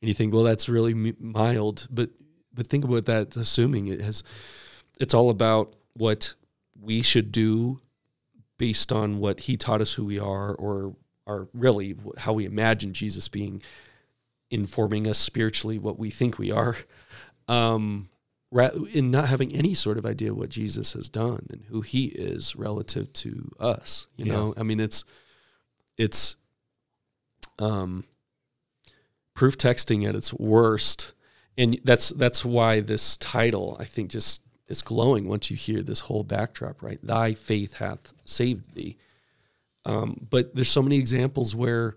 [0.00, 2.10] And you think, well, that's really mild, but
[2.52, 3.36] but think about that.
[3.36, 4.24] Assuming it has,
[5.00, 6.34] it's all about what
[6.80, 7.80] we should do
[8.58, 10.96] based on what He taught us who we are, or
[11.28, 13.62] are really how we imagine Jesus being,
[14.52, 16.76] informing us spiritually what we think we are,
[17.48, 18.08] um,
[18.92, 22.54] in not having any sort of idea what Jesus has done and who He is
[22.54, 24.06] relative to us.
[24.16, 24.32] You Yeah.
[24.32, 25.04] know, I mean, it's
[25.96, 26.36] it's
[27.58, 28.04] um,
[29.34, 31.12] proof texting at its worst,
[31.56, 36.00] and that's that's why this title I think just is glowing once you hear this
[36.00, 36.82] whole backdrop.
[36.82, 38.96] Right, thy faith hath saved thee.
[39.84, 41.96] Um, but there's so many examples where,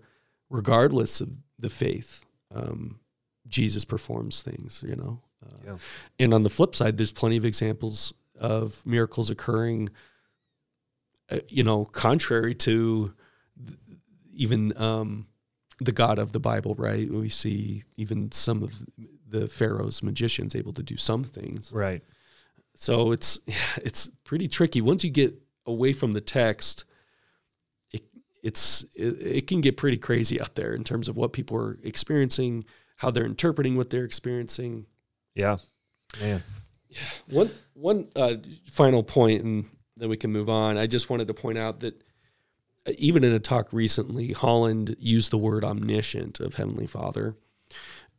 [0.50, 2.25] regardless of the faith,
[2.56, 2.98] um,
[3.48, 4.82] Jesus performs things.
[4.86, 5.76] You know, uh, Yeah.
[6.18, 9.90] and on the flip side, there's plenty of examples of miracles occurring.
[11.30, 13.12] Uh, you know, contrary to
[13.66, 13.78] th-
[14.32, 15.26] even um,
[15.80, 17.10] the God of the Bible, right?
[17.10, 18.72] We see even some of
[19.28, 21.72] the Pharaoh's magicians able to do some things.
[21.72, 22.02] Right.
[22.74, 23.40] So it's
[23.82, 25.34] it's pretty tricky once you get
[25.66, 26.84] away from the text.
[28.46, 31.56] It it's it, it can get pretty crazy out there in terms of what people
[31.56, 32.64] are experiencing,
[32.96, 34.86] how they're interpreting what they're experiencing.
[35.34, 35.56] Yeah.
[36.20, 36.42] Man.
[37.28, 38.36] One one uh,
[38.70, 39.66] final point, and
[39.96, 40.78] then we can move on.
[40.78, 42.02] I just wanted to point out that
[42.86, 47.36] uh, even in a talk recently, Holland used the word omniscient of Heavenly Father,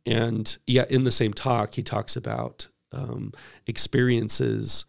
[0.06, 3.32] and yeah, in the same talk, he talks about um,
[3.66, 4.84] experiences,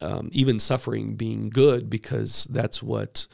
[0.00, 3.26] um, even suffering, being good because that's what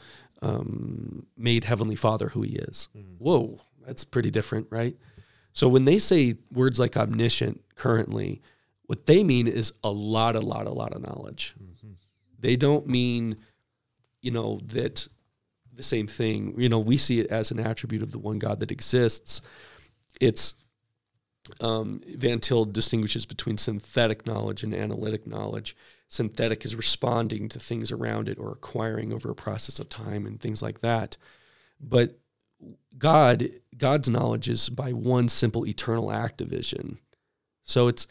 [0.43, 2.89] um, made Heavenly Father who He is.
[3.17, 4.95] Whoa, that's pretty different, right?
[5.53, 8.41] So when they say words like omniscient currently,
[8.87, 11.55] what they mean is a lot, a lot, a lot of knowledge.
[12.39, 13.37] They don't mean,
[14.21, 15.07] you know, that
[15.73, 16.55] the same thing.
[16.57, 19.41] You know, we see it as an attribute of the one God that exists.
[20.19, 20.55] It's
[21.61, 25.75] um, Van Til distinguishes between synthetic knowledge and analytic knowledge.
[26.13, 30.39] Synthetic is responding to things around it or acquiring over a process of time and
[30.39, 31.17] things like that.
[31.81, 32.19] But
[32.95, 36.99] God, God's knowledge is by one simple eternal act of vision.
[37.63, 38.05] So it's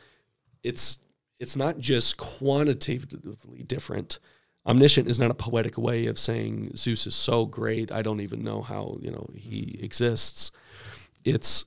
[0.64, 0.98] it's
[1.38, 4.18] it's not just quantitatively different.
[4.66, 8.42] Omniscient is not a poetic way of saying Zeus is so great I don't even
[8.42, 10.50] know how you know he exists.
[11.24, 11.66] It's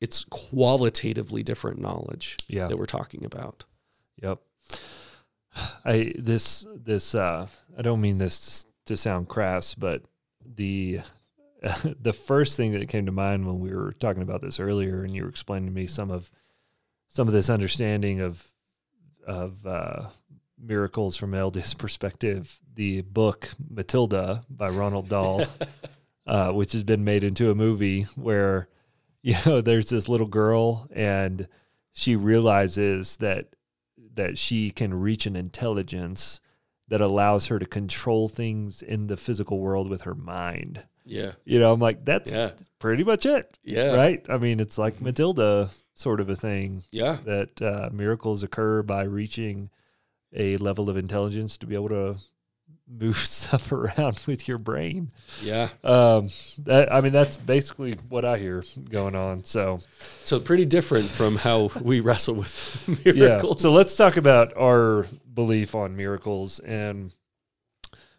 [0.00, 2.68] it's qualitatively different knowledge Yeah.
[2.68, 3.66] that we're talking about.
[4.22, 4.40] Yep.
[5.84, 7.46] I this this uh
[7.76, 10.02] I don't mean this to sound crass, but
[10.44, 11.00] the
[12.00, 15.14] the first thing that came to mind when we were talking about this earlier, and
[15.14, 16.30] you were explaining to me some of
[17.08, 18.46] some of this understanding of
[19.26, 20.06] of uh,
[20.58, 25.44] miracles from LDS perspective, the book Matilda by Roald Dahl,
[26.26, 28.68] uh, which has been made into a movie where
[29.22, 31.48] you know there's this little girl and
[31.92, 33.46] she realizes that
[34.18, 36.40] that she can reach an intelligence
[36.88, 40.82] that allows her to control things in the physical world with her mind.
[41.04, 41.32] Yeah.
[41.44, 42.50] You know, I'm like, that's Yeah.
[42.78, 43.94] pretty much it, Yeah.
[43.94, 44.24] right?
[44.28, 47.18] I mean, it's like Matilda sort of a thing Yeah.
[47.24, 49.70] that uh, miracles occur by reaching
[50.34, 52.16] a level of intelligence to be able to
[52.88, 55.10] move stuff around with your brain.
[55.42, 55.68] Yeah.
[55.84, 56.30] Um,
[56.64, 59.44] that, I mean, that's basically what I hear going on.
[59.44, 59.80] So,
[60.24, 63.12] So pretty different from how we wrestle with yeah.
[63.12, 63.62] miracles.
[63.62, 67.12] So let's talk about our belief on miracles, and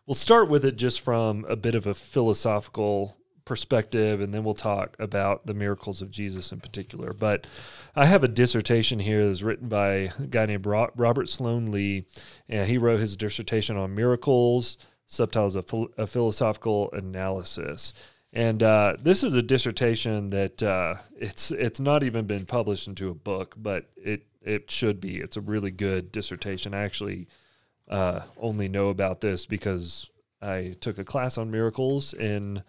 [0.05, 3.18] we'll start with it just from a bit of a philosophical
[3.49, 7.11] perspective, and then we'll talk about the miracles of Jesus in particular.
[7.11, 7.47] But
[7.95, 12.05] I have a dissertation here that's written by a guy named Robert Sloan Lee,
[12.47, 14.77] and he wrote his dissertation on miracles.
[15.11, 15.65] Subtitles of
[15.97, 17.95] a philosophical analysis.
[18.31, 23.09] And uh, this is a dissertation that uh, it's it's not even been published into
[23.09, 25.17] a book, but it it should be.
[25.17, 26.75] It's a really good dissertation.
[26.75, 27.27] I actually
[27.89, 30.11] uh, only know about this because
[30.43, 32.63] I took a class on miracles in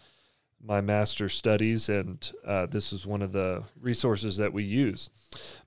[0.64, 5.10] my master's studies, and uh, this is one of the resources that we use.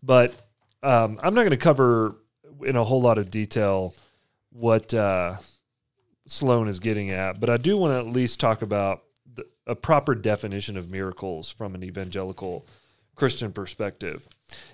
[0.02, 0.34] But
[0.84, 2.16] um, I'm not going to cover
[2.64, 3.96] in a whole lot of detail
[4.52, 5.38] what uh,
[6.28, 9.76] Sloan is getting at, but I do want to at least talk about the, a
[9.76, 12.66] proper definition of miracles from an evangelical
[13.16, 14.28] Christian perspective.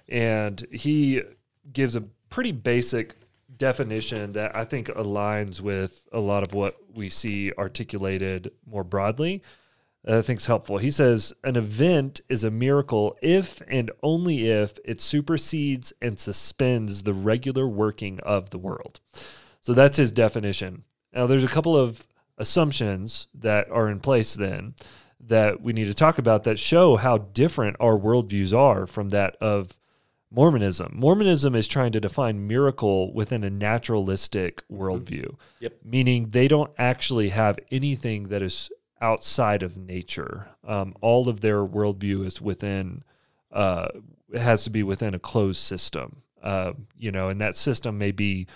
[0.07, 1.23] And he
[1.71, 3.15] gives a pretty basic
[3.55, 9.43] definition that I think aligns with a lot of what we see articulated more broadly.
[10.03, 10.77] That I think is helpful.
[10.77, 17.03] He says an event is a miracle if and only if it supersedes and suspends
[17.03, 18.99] the regular working of the world.
[19.61, 20.83] So that's his definition.
[21.13, 24.73] Now, there's a couple of assumptions that are in place then
[25.19, 29.35] that we need to talk about that show how different our worldviews are from that
[29.41, 29.73] of
[30.31, 30.93] Mormonism.
[30.95, 35.73] Mormonism is trying to define miracle within a naturalistic worldview, Yep.
[35.83, 38.69] meaning they don't actually have anything that is
[39.01, 40.47] outside of nature.
[40.67, 43.03] Um, all of their worldview is within,
[43.51, 43.87] uh,
[44.31, 48.11] it has to be within a closed system, uh, you know, and that system may
[48.11, 48.47] be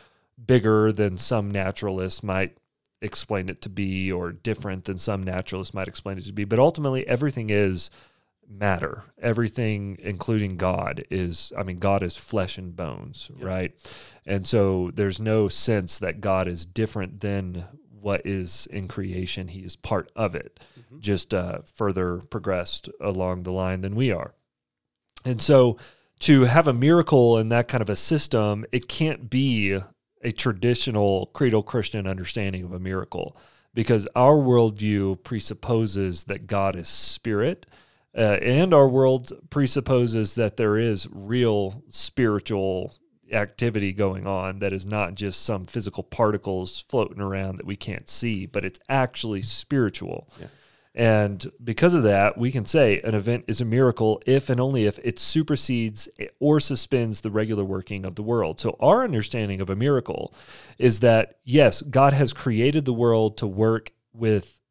[0.46, 2.58] bigger than some naturalists might
[3.02, 6.58] explain it to be or different than some naturalists might explain it to be but
[6.58, 7.89] ultimately everything is
[8.50, 13.46] matter everything including god is i mean god is flesh and bones Yep.
[13.46, 13.74] right
[14.26, 17.66] and so there's no sense that god is different than
[18.04, 20.60] what is in creation he is part of it
[20.91, 20.99] Mhm.
[20.99, 24.34] just uh, further progressed along the line than we are
[25.26, 25.78] and so
[26.20, 29.78] to have a miracle in that kind of a system, it can't be
[30.22, 33.36] a traditional creedal Christian understanding of a miracle
[33.74, 37.66] because our worldview presupposes that God is spirit.
[38.16, 42.95] Uh, and our world presupposes that there is real spiritual
[43.34, 48.10] activity going on that is not just some physical particles floating around that we can't
[48.10, 50.30] see, but it's actually spiritual.
[50.40, 50.48] Yeah.
[50.96, 54.86] And because of that, we can say an event is a miracle if and only
[54.86, 56.08] if it supersedes
[56.40, 58.60] or suspends the regular working of the world.
[58.60, 60.36] So, our understanding of a miracle
[60.78, 64.62] is that, yes, God has created the world to work with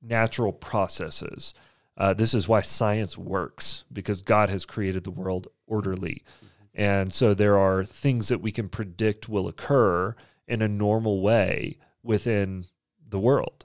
[0.00, 1.52] natural processes.
[1.96, 6.22] Uh, this is why science works, because God has created the world orderly.
[6.74, 10.14] And so, there are things that we can predict will occur
[10.46, 12.66] in a normal way within
[13.08, 13.64] the world.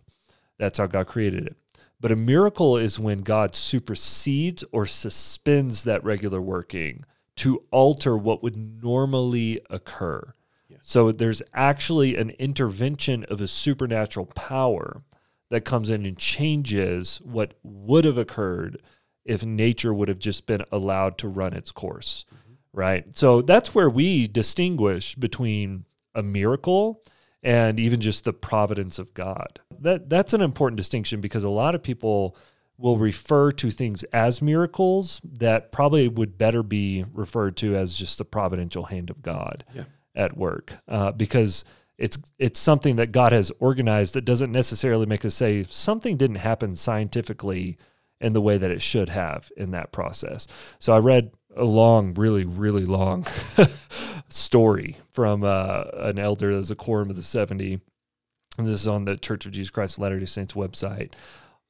[0.58, 1.56] That's how God created it.
[2.00, 7.04] But a miracle is when God supersedes or suspends that regular working
[7.38, 10.34] to alter what would normally occur.
[10.70, 10.78] Yeah.
[10.82, 15.04] So there's actually an intervention of a supernatural power
[15.50, 18.82] that comes in and changes what would have occurred
[19.24, 22.26] if nature would have just been allowed to run its course.
[22.74, 23.06] Right?
[23.16, 27.02] So that's where we distinguish between a miracle
[27.44, 29.60] and even just the providence of God.
[29.80, 32.36] That that's an important distinction because a lot of people
[32.78, 38.20] will refer to things as miracles that probably would better be referred to as just
[38.20, 39.86] the providential hand of God Yeah.
[40.16, 41.64] at work, uh, because
[41.98, 46.36] it's it's something that God has organized that doesn't necessarily make us say something didn't
[46.38, 47.78] happen scientifically
[48.20, 50.48] in the way that it should have in that process.
[50.80, 53.26] So I read a long, really, really long
[54.30, 57.80] story from uh, an elder that's a quorum of the 70.
[58.58, 61.14] And this is on the Church of Jesus Christ of Latter day Saints website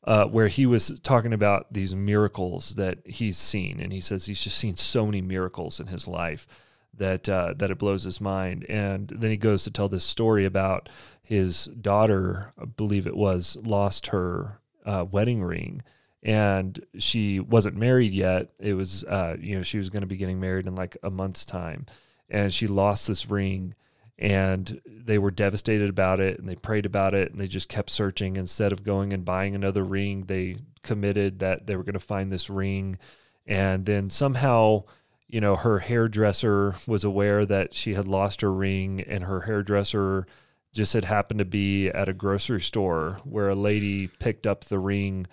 [0.07, 4.41] uh, where he was talking about these miracles that he's seen, and he says he's
[4.41, 6.47] just seen so many miracles in his life
[6.93, 8.65] that uh, that it blows his mind.
[8.69, 10.87] And then he goes to tell this story about
[11.21, 15.83] his daughter, I believe it was, lost her uh, wedding ring,
[16.23, 18.49] and she wasn't married yet.
[18.59, 21.09] It was, uh, you know, she was going to be getting married in like a
[21.09, 21.85] month's time,
[22.29, 23.75] and she lost this ring
[24.19, 27.89] and they were devastated about it and they prayed about it and they just kept
[27.89, 28.35] searching.
[28.35, 32.31] Instead of going and buying another ring they committed that they were going to find
[32.31, 32.97] this ring.
[33.45, 34.83] And then somehow
[35.27, 40.25] you know her hairdresser was aware that she had lost her ring and her hairdresser
[40.73, 44.79] just had happened to be at a grocery store where a lady picked up the
[44.79, 45.27] ring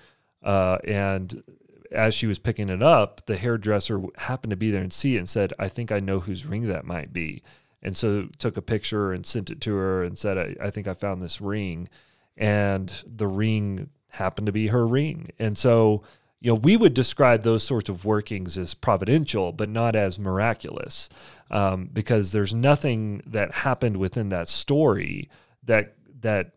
[0.44, 1.42] uh, and
[1.90, 5.18] as she was picking it up the hairdresser happened to be there and see it
[5.18, 7.42] and said i think i know whose ring that might be
[7.84, 10.88] and so took a picture and sent it to her and said, I, I think
[10.88, 11.88] I found this ring.
[12.36, 15.30] And the ring happened to be her ring.
[15.38, 16.02] And so,
[16.40, 21.10] you know, we would describe those sorts of workings as providential, but not as miraculous,
[21.50, 25.28] um, because there's nothing that happened within that story
[25.62, 26.52] that that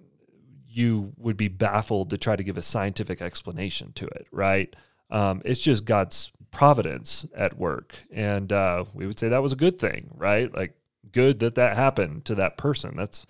[0.78, 4.76] you would be baffled to try to give a scientific explanation to it, right?
[5.10, 9.58] Um, it's just God's providence at work, and uh, we would say that was a
[9.58, 10.54] good thing, right?
[10.54, 10.74] Like
[11.12, 12.96] good that that happened to that person.
[12.96, 13.26] That's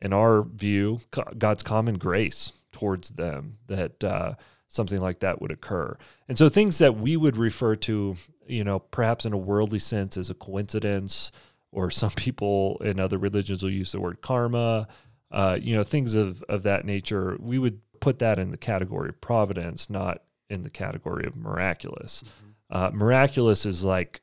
[0.00, 1.00] in our view
[1.36, 4.34] God's common grace towards them that uh,
[4.68, 5.96] something like that would occur.
[6.28, 10.16] And so things that we would refer to, you know, perhaps in a worldly sense
[10.16, 11.32] as a coincidence,
[11.72, 14.88] or some people in other religions will use the word karma,
[15.30, 19.08] uh, you know, things of, of that nature, we would put that in the category
[19.08, 22.22] of providence, not in the category of miraculous.
[22.22, 22.76] Mm-hmm.
[22.76, 24.22] Uh, miraculous is like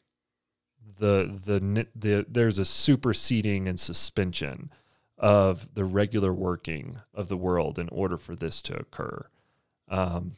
[0.97, 4.71] the the the there's a superseding and suspension
[5.17, 9.27] of the regular working of the world in order for this to occur.
[9.89, 10.33] Um,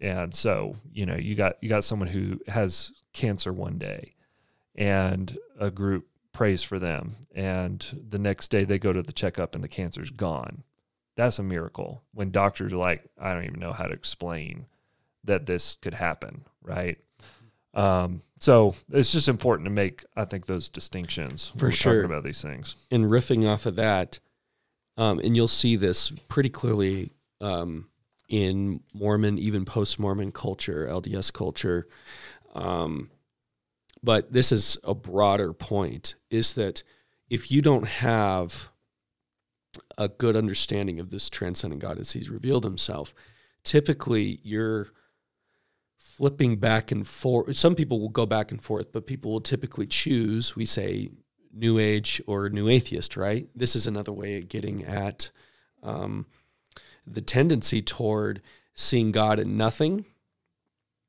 [0.00, 4.14] and so, you know, you got you got someone who has cancer one day,
[4.74, 6.06] and a group
[6.38, 10.10] prays for them, and the next day they go to the checkup and the cancer's
[10.10, 10.62] gone.
[11.16, 12.04] That's a miracle.
[12.14, 14.66] When doctors are like, I don't even know how to explain
[15.24, 16.96] that this could happen, right?
[17.74, 22.40] Um, so it's just important to make, I think, those distinctions for sure about these
[22.40, 22.76] things.
[22.92, 24.20] And riffing off of that,
[24.96, 27.10] um, and you'll see this pretty clearly
[27.40, 27.88] um,
[28.28, 31.88] in Mormon, even post-Mormon culture, LDS culture.
[32.54, 33.10] Um,
[34.02, 36.82] but this is a broader point: is that
[37.30, 38.68] if you don't have
[39.96, 43.14] a good understanding of this transcendent God as He's revealed Himself,
[43.64, 44.88] typically you're
[45.96, 47.56] flipping back and forth.
[47.56, 51.10] Some people will go back and forth, but people will typically choose, we say,
[51.52, 53.48] New Age or New Atheist, right?
[53.54, 55.30] This is another way of getting at
[55.82, 56.26] um,
[57.06, 58.42] the tendency toward
[58.74, 60.04] seeing God in nothing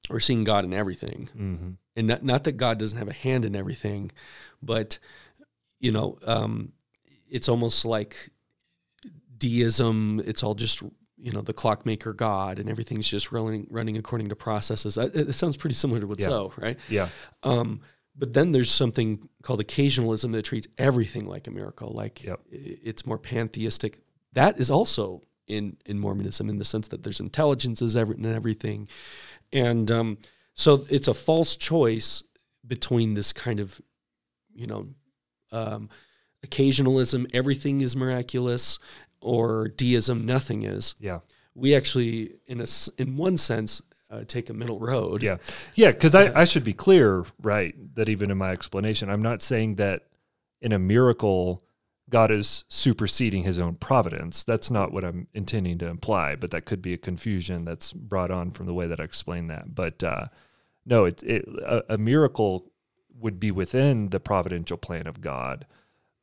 [0.10, 1.30] or seeing God in everything.
[1.36, 1.70] Mm-hmm.
[2.00, 4.12] And not, not that God doesn't have a hand in everything,
[4.64, 5.00] but,
[5.82, 6.72] you know, um,
[7.30, 8.30] it's almost like
[9.38, 10.82] deism, it's all just
[11.22, 14.98] you know the clockmaker god and everything's just running running according to processes.
[14.98, 16.30] It, it sounds pretty similar to what's yeah.
[16.58, 16.80] right?
[16.88, 17.10] Yeah.
[17.44, 17.82] Um,
[18.16, 22.40] but then there's something called occasionalism that treats everything like a miracle like yep.
[22.50, 24.02] it's more pantheistic.
[24.32, 28.88] That is also in in mormonism in the sense that there's intelligences in everything.
[29.52, 30.18] And um,
[30.60, 32.24] so it's a false choice
[32.66, 33.82] between this kind of
[34.54, 34.88] you know
[35.52, 35.90] um,
[36.46, 38.80] occasionalism everything is miraculous
[39.22, 40.96] or deism, nothing is.
[41.00, 41.20] Yeah.
[41.56, 42.66] We actually, in a
[42.98, 45.22] in one sense, uh, take a middle road.
[45.22, 45.38] Yeah,
[45.76, 45.92] yeah.
[45.92, 47.76] Because I, I should be clear, right?
[47.96, 50.04] That even in my explanation, I'm not saying that
[50.62, 51.64] in a miracle,
[52.10, 54.44] God is superseding His own providence.
[54.44, 56.36] That's not what I'm intending to imply.
[56.36, 59.48] But that could be a confusion that's brought on from the way that I explain
[59.48, 59.76] that.
[59.76, 60.28] But uh,
[60.86, 62.72] no, it, it a, a miracle
[63.20, 65.66] would be within the providential plan of God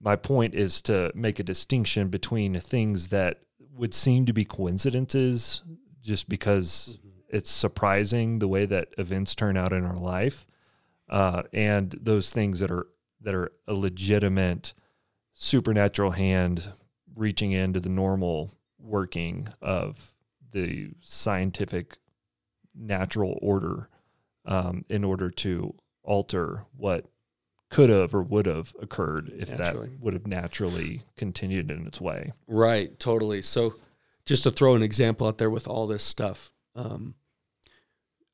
[0.00, 3.40] my point is to make a distinction between things that
[3.74, 5.62] would seem to be coincidences
[6.02, 7.36] just because mm-hmm.
[7.36, 10.46] it's surprising the way that events turn out in our life
[11.09, 12.86] uh, and those things that are
[13.20, 14.74] that are a legitimate
[15.34, 16.72] supernatural hand
[17.14, 20.12] reaching into the normal working of
[20.52, 21.96] the scientific
[22.74, 23.88] natural order
[24.47, 27.07] um, in order to alter what
[27.68, 29.88] could have or would have occurred if naturally.
[29.88, 32.32] that would have naturally continued in its way.
[32.47, 33.42] Right, totally.
[33.42, 33.74] So,
[34.24, 37.14] just to throw an example out there with all this stuff, um,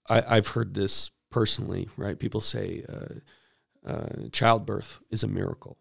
[0.08, 1.88] I, have heard this personally.
[1.96, 5.78] Right, people say uh, uh, childbirth is a miracle,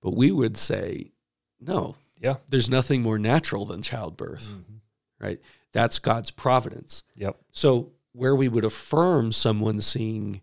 [0.00, 1.12] but we would say
[1.60, 1.96] no.
[2.20, 4.48] Yeah, there's nothing more natural than childbirth.
[4.48, 4.76] Mm-hmm.
[5.20, 5.40] right?
[5.72, 7.02] That's God's providence.
[7.16, 7.36] Yep.
[7.50, 10.40] So where we would affirm someone seeing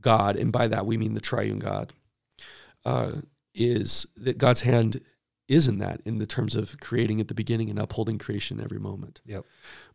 [0.00, 1.92] God, and by that we mean the triune God,
[2.84, 3.12] uh,
[3.54, 5.00] is that God's hand
[5.48, 8.78] is in that in the terms of creating at the beginning and upholding creation every
[8.78, 9.20] moment.
[9.24, 9.44] Yep.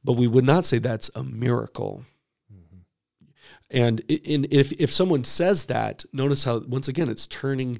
[0.03, 2.03] But we would not say that's a miracle.
[3.69, 7.79] And in, if if someone says that, notice how once again it's turning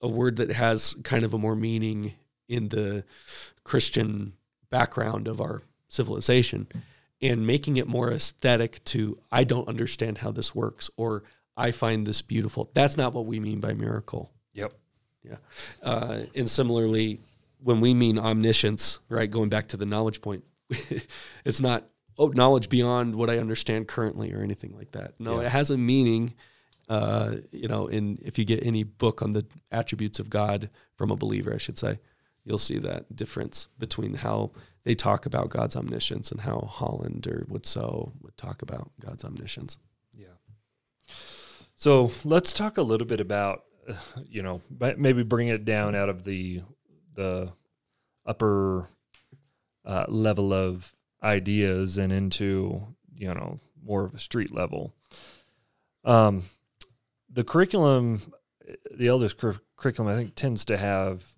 [0.00, 2.14] a word that has kind of a more meaning
[2.48, 3.04] in the
[3.62, 4.32] Christian
[4.68, 6.66] background of our civilization
[7.22, 11.22] and making it more aesthetic to I don't understand how this works or
[11.56, 12.70] I find this beautiful.
[12.74, 14.32] That's not what we mean by miracle.
[14.54, 14.72] Yep.
[15.22, 15.36] Yeah.
[15.82, 17.20] Uh, and similarly,
[17.62, 20.42] when we mean omniscience, right, going back to the knowledge point,
[21.44, 21.84] it's not
[22.18, 25.14] oh knowledge beyond what I understand currently or anything like that.
[25.20, 25.46] No, Yeah.
[25.46, 26.34] it has a meaning.
[26.88, 31.10] Uh, you know, in if you get any book on the attributes of God from
[31.10, 32.00] a believer, I should say,
[32.44, 34.50] you'll see that difference between how
[34.84, 39.78] they talk about God's omniscience and how Holland or Widtsoe would talk about God's omniscience.
[40.16, 40.26] Yeah.
[41.76, 43.64] So let's talk a little bit about,
[44.26, 44.60] you know,
[44.96, 46.62] maybe bring it down out of the
[47.14, 47.52] the
[48.24, 48.88] upper
[49.84, 54.94] uh, level of ideas and into you know more of a street level.
[56.04, 56.44] Um,
[57.30, 58.20] the curriculum,
[58.90, 61.31] the elders cur- curriculum, I think tends to have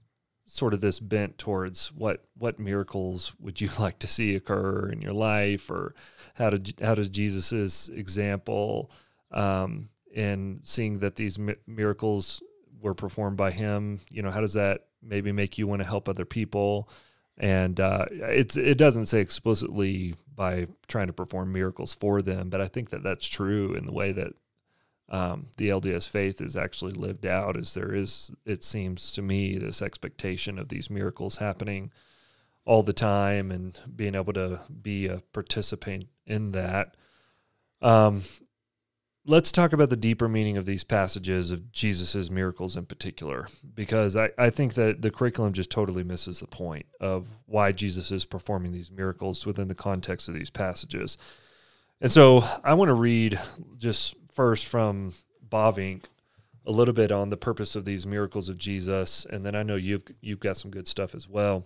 [0.54, 5.02] sort of this bent towards what what miracles would you like to see occur in
[5.02, 5.94] your life, or
[6.34, 8.90] how did how does Jesus's example
[9.32, 12.40] um, in seeing that these mi- miracles
[12.80, 16.08] were performed by him, you know, how does that maybe make you want to help
[16.08, 16.88] other people?
[17.36, 22.60] And uh, it's it doesn't say explicitly by trying to perform miracles for them, but
[22.60, 24.34] I think that that's true in the way that
[25.08, 27.56] um, the LDS faith is actually lived out.
[27.56, 31.92] as there is it seems to me this expectation of these miracles happening
[32.64, 36.96] all the time and being able to be a participant in that.
[37.82, 38.22] Um,
[39.26, 44.16] let's talk about the deeper meaning of these passages of Jesus's miracles in particular, because
[44.16, 48.24] I, I think that the curriculum just totally misses the point of why Jesus is
[48.24, 51.18] performing these miracles within the context of these passages.
[52.00, 53.38] And so I want to read
[53.78, 55.12] just first from
[55.48, 56.04] Bavinck
[56.66, 59.76] a little bit on the purpose of these miracles of Jesus, and then I know
[59.76, 61.64] you've you've got some good stuff as well.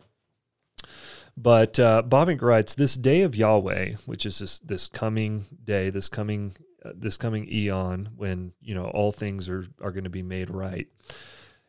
[1.37, 6.09] But uh, Bavinck writes, "This day of Yahweh, which is this this coming day, this
[6.09, 10.23] coming uh, this coming eon, when you know all things are are going to be
[10.23, 10.89] made right,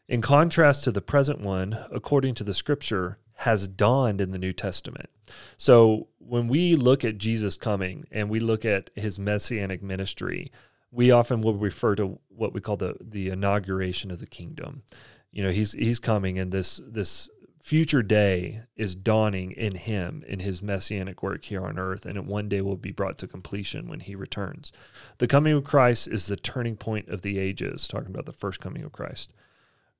[0.07, 4.53] in contrast to the present one, according to the Scripture, has dawned in the New
[4.53, 5.09] Testament.
[5.57, 10.51] So when we look at Jesus coming and we look at his messianic ministry,
[10.91, 14.83] we often will refer to what we call the the inauguration of the kingdom.
[15.31, 17.29] You know, he's he's coming, and this this
[17.61, 22.25] future day is dawning in him in his messianic work here on earth, and it
[22.25, 24.71] one day will be brought to completion when he returns.
[25.19, 28.59] The coming of Christ is the turning point of the ages, talking about the first
[28.59, 29.31] coming of Christ.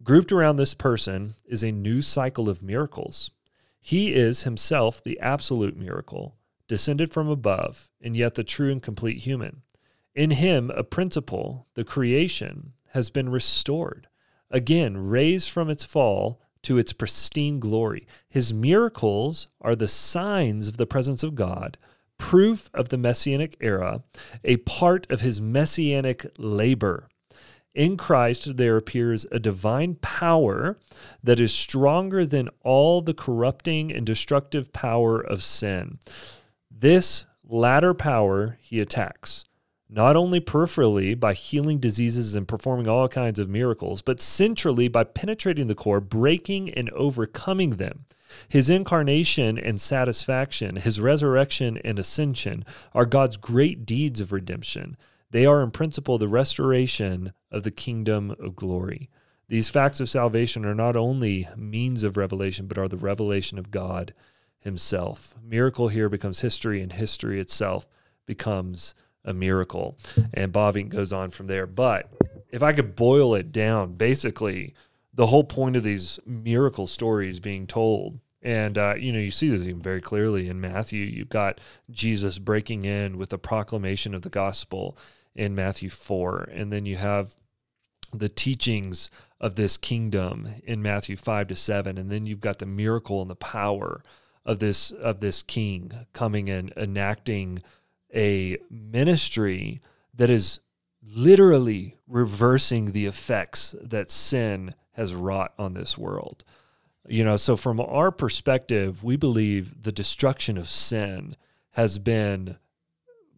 [0.02, 3.32] Grouped around this person is a new cycle of miracles.
[3.82, 6.38] He is himself the absolute miracle,
[6.68, 9.62] descended from above, and yet the true and complete human.
[10.20, 14.10] In him, a principle, the creation, has been restored,
[14.52, 18.06] again raised from its fall to its pristine glory.
[18.28, 21.78] His miracles are the signs of the presence of God,
[22.18, 24.04] proof of the messianic era,
[24.44, 27.08] a part of his messianic labor.
[27.74, 30.78] In Christ, there appears a divine power
[31.24, 35.98] that is stronger than all the corrupting and destructive power of sin.
[36.70, 39.46] This latter power he attacks,
[39.90, 45.04] not only peripherally by healing diseases and performing all kinds of miracles, but centrally by
[45.04, 48.06] penetrating the core, breaking and overcoming them.
[48.48, 52.64] His incarnation and satisfaction, his resurrection and ascension
[52.94, 54.96] are God's great deeds of redemption.
[55.32, 59.10] They are, in principle, the restoration of the kingdom of glory.
[59.48, 63.72] These facts of salvation are not only means of revelation, but are the revelation of
[63.72, 64.14] God
[64.60, 65.34] Himself.
[65.44, 67.88] Miracle here becomes history, and history itself
[68.28, 68.94] becomes
[69.30, 69.98] a miracle.
[70.34, 71.66] And Bavinck goes on from there.
[71.66, 72.12] But
[72.50, 74.74] if I could boil it down, basically,
[75.14, 79.50] the whole point of these miracle stories being told and uh, you know, you see
[79.50, 81.04] this even very clearly in Matthew.
[81.04, 81.60] You've got
[81.92, 84.98] Jesus breaking in with the proclamation of the gospel
[85.36, 87.36] in Matthew four, and then you have
[88.14, 89.10] the teachings
[89.40, 93.30] of this kingdom in Matthew five to seven, and then you've got the miracle and
[93.30, 94.04] the power
[94.46, 97.62] of this of this king coming and enacting
[98.14, 99.82] a ministry
[100.14, 100.60] that is
[101.02, 106.44] literally reversing the effects that sin has wrought on this world.
[107.08, 111.36] You know, so from our perspective, we believe the destruction of sin
[111.72, 112.58] has been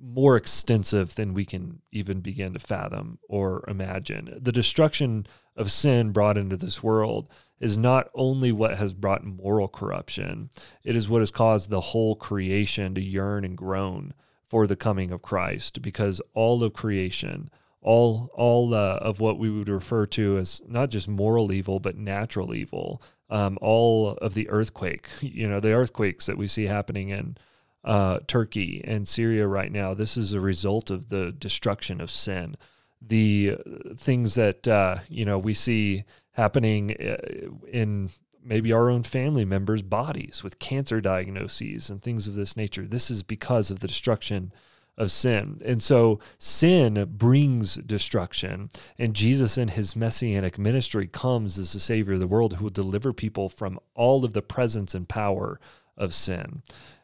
[0.02, 4.38] more extensive than we can even begin to fathom or imagine.
[4.42, 9.68] The destruction of sin brought into this world is not only what has brought moral
[9.68, 10.50] corruption,
[10.84, 14.14] it is what has caused the whole creation to yearn and groan
[14.52, 17.50] for the coming of Christ because all of creation,
[17.82, 21.96] all all uh, of what we would refer to as not just moral evil but
[21.96, 27.08] natural evil, um, all of the earthquake, you know, the earthquakes that we see happening
[27.08, 27.38] in
[27.86, 29.94] uh, Turkey and Syria right now.
[29.94, 32.58] This is a result of the destruction of sin.
[33.02, 33.56] The
[33.96, 38.10] things that uh, you know we see happening uh, in
[38.44, 42.86] maybe our own family members' bodies with cancer diagnoses and things of this nature.
[42.86, 44.52] This is because of the destruction
[44.98, 45.60] of sin.
[45.66, 48.70] And so sin brings destruction.
[49.00, 52.72] And Jesus in his messianic ministry comes as the Savior of the world who will
[52.72, 55.60] deliver people from all of the presence and power
[55.98, 56.62] of sin.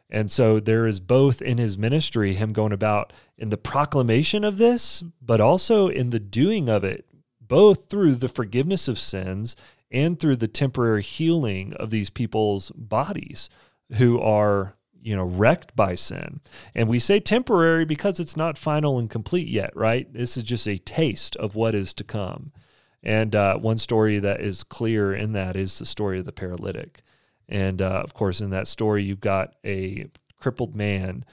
[0.10, 4.58] And so there is both in his ministry, him going about in the proclamation of
[4.58, 7.06] this, but also in the doing of it,
[7.42, 9.56] both through the forgiveness of sins
[9.92, 13.50] and through the temporary healing of these people's bodies
[13.94, 16.42] who are, you know, wrecked by sin.
[16.76, 20.12] And we say temporary because it's not final and complete yet, right?
[20.12, 22.52] This is just a taste of what is to come.
[23.04, 27.04] And uh, one story that is clear in that is the story of the paralytic.
[27.48, 30.08] And uh, of course, in that story, you've got a
[30.40, 31.24] crippled man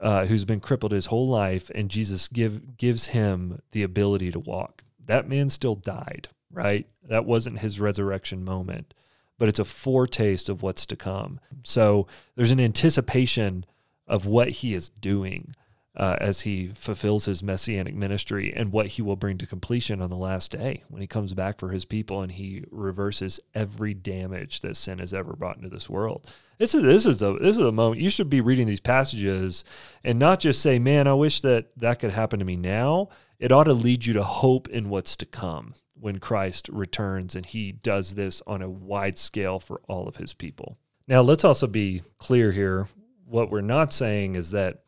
[0.00, 4.40] uh, who's been crippled his whole life, and Jesus give, gives him the ability to
[4.40, 4.82] walk.
[5.04, 6.86] That man still died, right?
[7.08, 8.94] That wasn't his resurrection moment,
[9.38, 11.40] but it's a foretaste of what's to come.
[11.62, 13.64] So there's an anticipation
[14.06, 15.54] of what he is doing
[15.96, 20.08] uh, as he fulfills his messianic ministry and what he will bring to completion on
[20.08, 24.60] the last day when he comes back for his people and he reverses every damage
[24.60, 26.26] that sin has ever brought into this world.
[26.58, 29.64] This is this is a this is a moment you should be reading these passages
[30.04, 33.52] and not just say, "Man, I wish that that could happen to me now." It
[33.52, 37.72] ought to lead you to hope in what's to come when Christ returns and he
[37.72, 40.78] does this on a wide scale for all of his people.
[41.06, 42.88] Now, let's also be clear here.
[43.24, 44.84] What we're not saying is that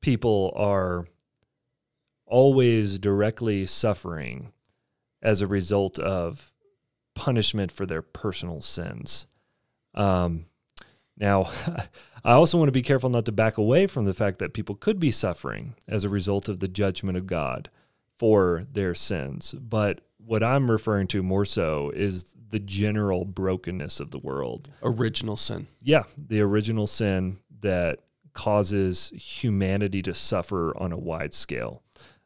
[0.00, 1.06] people are
[2.26, 4.52] always directly suffering
[5.22, 6.52] as a result of
[7.14, 9.26] punishment for their personal sins.
[9.94, 10.46] Um,
[11.16, 11.50] now,
[12.24, 14.74] I also want to be careful not to back away from the fact that people
[14.74, 17.70] could be suffering as a result of the judgment of God
[18.18, 19.54] for their sins.
[19.54, 24.70] But what I'm referring to more so is the general brokenness of the world.
[24.82, 25.66] Original sin.
[25.82, 28.00] Yeah, the original sin that
[28.32, 31.82] causes humanity to suffer on a wide scale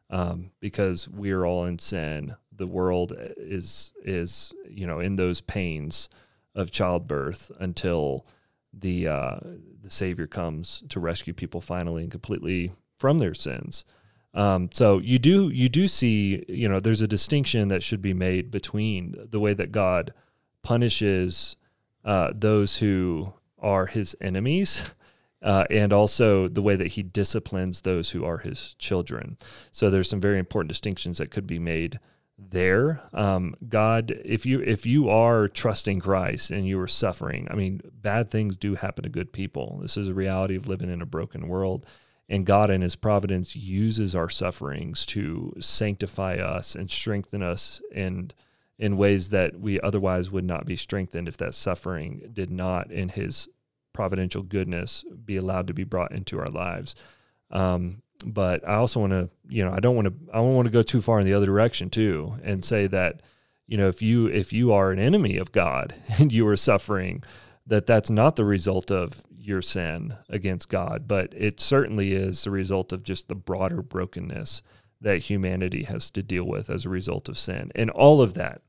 [0.09, 2.35] um, because we're all in sin.
[2.51, 6.09] The world is is you know in those pains
[6.55, 8.25] of childbirth until
[8.73, 9.39] the uh,
[9.81, 13.85] the Savior comes to rescue people finally and completely from their sins.
[14.33, 18.13] Um, so you do you do see you know there's a distinction that should be
[18.13, 20.13] made between the way that God
[20.61, 21.55] punishes
[22.05, 24.83] uh, those who are His enemies
[25.41, 29.37] uh, and also the way that he disciplines those who are his children.
[29.71, 31.99] So there's some very important distinctions that could be made
[32.37, 33.01] there.
[33.13, 37.81] Um, God, if you if you are trusting Christ and you are suffering, I mean,
[37.93, 39.79] bad things do happen to good people.
[39.81, 41.85] This is a reality of living in a broken world.
[42.29, 48.33] And God, in His providence, uses our sufferings to sanctify us and strengthen us and
[48.77, 53.09] in ways that we otherwise would not be strengthened if that suffering did not, in
[53.09, 53.49] His
[53.93, 56.95] providential goodness be allowed to be brought into our lives.
[57.51, 60.67] Um, but I also want to, you know, I don't want to, I don't want
[60.67, 63.21] to go too far in the other direction too, and say that,
[63.67, 67.23] you know, if you if you are an enemy of God and you are suffering,
[67.67, 72.51] that that's not the result of your sin against God, but it certainly is the
[72.51, 74.61] result of just the broader brokenness
[75.01, 78.61] that humanity has to deal with as a result of sin, and all of that,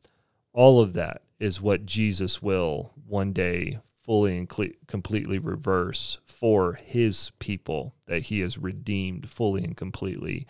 [0.52, 4.48] all of that is what Jesus will one day fully and
[4.86, 10.46] completely reverse for his people that he has redeemed fully and completely,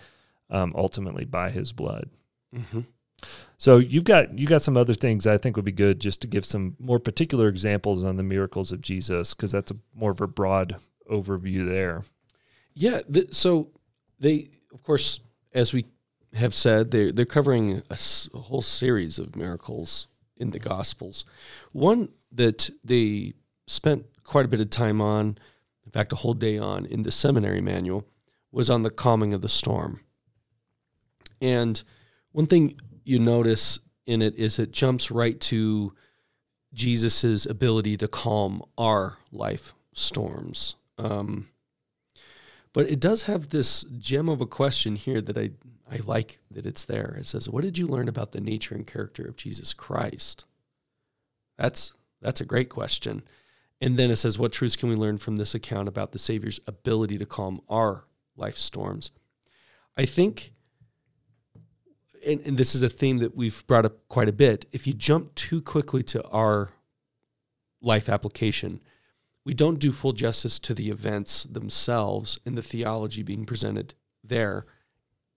[0.49, 2.09] um, ultimately by his blood.
[2.55, 2.81] Mm-hmm.
[3.59, 6.27] So you've got you got some other things I think would be good just to
[6.27, 10.21] give some more particular examples on the miracles of Jesus because that's a more of
[10.21, 10.77] a broad
[11.11, 12.05] overview there.
[12.75, 13.01] Yeah.
[13.13, 13.71] Th- so
[14.19, 15.21] they, of course,
[15.53, 15.87] as we
[16.35, 20.07] have said, they're they're covering a, s- a whole series of miracles
[20.37, 21.25] in the Gospels.
[21.73, 23.35] One that they
[23.67, 25.37] spent quite a bit of time on,
[25.85, 28.07] in fact, a whole day on in the seminary manual,
[28.53, 30.01] was on the calming of the storm.
[31.43, 31.83] And
[32.33, 35.93] one thing you notice in it is it jumps right to
[36.73, 40.75] Jesus's ability to calm our life storms.
[40.99, 41.49] Um,
[42.73, 45.51] but it does have this gem of a question here that I,
[45.91, 47.17] I like that it's there.
[47.19, 50.45] It says, What did you learn about the nature and character of Jesus Christ?
[51.59, 53.23] That's that's a great question.
[53.81, 56.61] And then it says, What truths can we learn from this account about the Savior's
[56.67, 58.05] ability to calm our
[58.37, 59.11] life storms?
[59.97, 60.53] I think,
[62.27, 64.67] and, and this is a theme that we've brought up quite a bit.
[64.73, 66.71] If you jump too quickly to our
[67.81, 68.81] life application,
[69.45, 74.67] we don't do full justice to the events themselves and the theology being presented there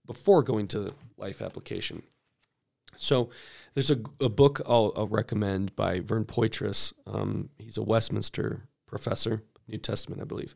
[0.05, 2.03] before going to life application.
[2.97, 3.29] So
[3.73, 6.93] there's a, a book I'll, I'll, recommend by Vern Poythress.
[7.07, 10.53] Um, he's a Westminster professor, New Testament, I believe.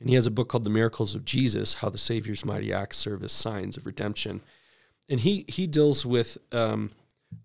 [0.00, 2.98] And he has a book called The Miracles of Jesus How the Savior's Mighty Acts
[2.98, 4.42] Serve as Signs of Redemption.
[5.08, 6.90] And he, he deals with um,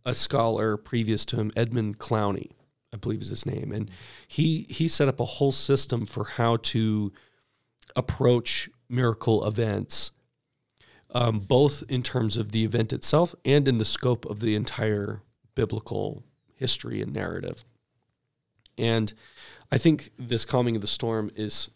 [0.05, 2.51] a scholar previous to him, Edmund Clowney,
[2.93, 3.72] I believe is his name.
[3.72, 3.89] And
[4.28, 7.12] he, he set up a whole system for how to
[7.95, 10.12] approach miracle events
[11.14, 15.22] um, both in terms of the event itself and in the scope of the entire
[15.55, 16.24] biblical
[16.55, 17.66] history and narrative.
[18.78, 19.14] And
[19.72, 21.70] I think this calming of the storm is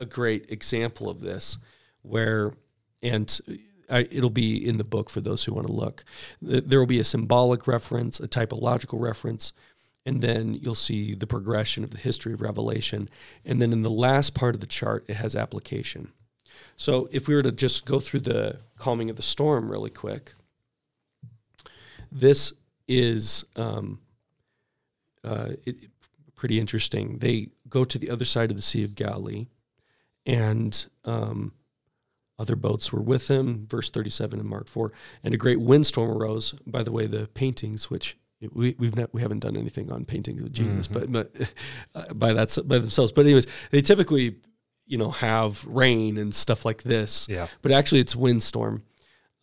[0.00, 1.58] a great example of this,
[2.02, 2.54] where,
[3.02, 3.38] and
[3.90, 6.04] I, it'll be in the book for those who want to look.
[6.40, 9.52] There will be a symbolic reference, a typological reference,
[10.04, 13.08] and then you'll see the progression of the history of Revelation.
[13.44, 16.12] And then in the last part of the chart, it has application.
[16.76, 20.34] So if we were to just go through the calming of the storm really quick,
[22.10, 22.52] this
[22.88, 24.00] is um,
[25.22, 25.76] uh, it,
[26.34, 27.18] pretty interesting.
[27.18, 29.46] They go to the other side of the Sea of Galilee,
[30.26, 31.52] and um,
[32.42, 34.92] other boats were with him, Verse 37 in Mark 4.
[35.22, 36.52] And a great windstorm arose.
[36.66, 38.18] By the way, the paintings, which
[38.52, 41.12] we we've not, we haven't done anything on paintings of Jesus, mm-hmm.
[41.12, 41.32] but
[41.94, 43.12] but uh, by that by themselves.
[43.12, 44.36] But anyways, they typically
[44.86, 47.28] you know have rain and stuff like this.
[47.28, 47.46] Yeah.
[47.62, 48.82] But actually, it's windstorm,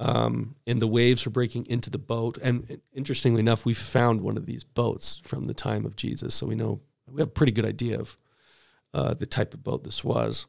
[0.02, 2.38] um, and the waves are breaking into the boat.
[2.42, 6.46] And interestingly enough, we found one of these boats from the time of Jesus, so
[6.46, 8.18] we know we have a pretty good idea of
[8.94, 10.46] uh, the type of boat this was.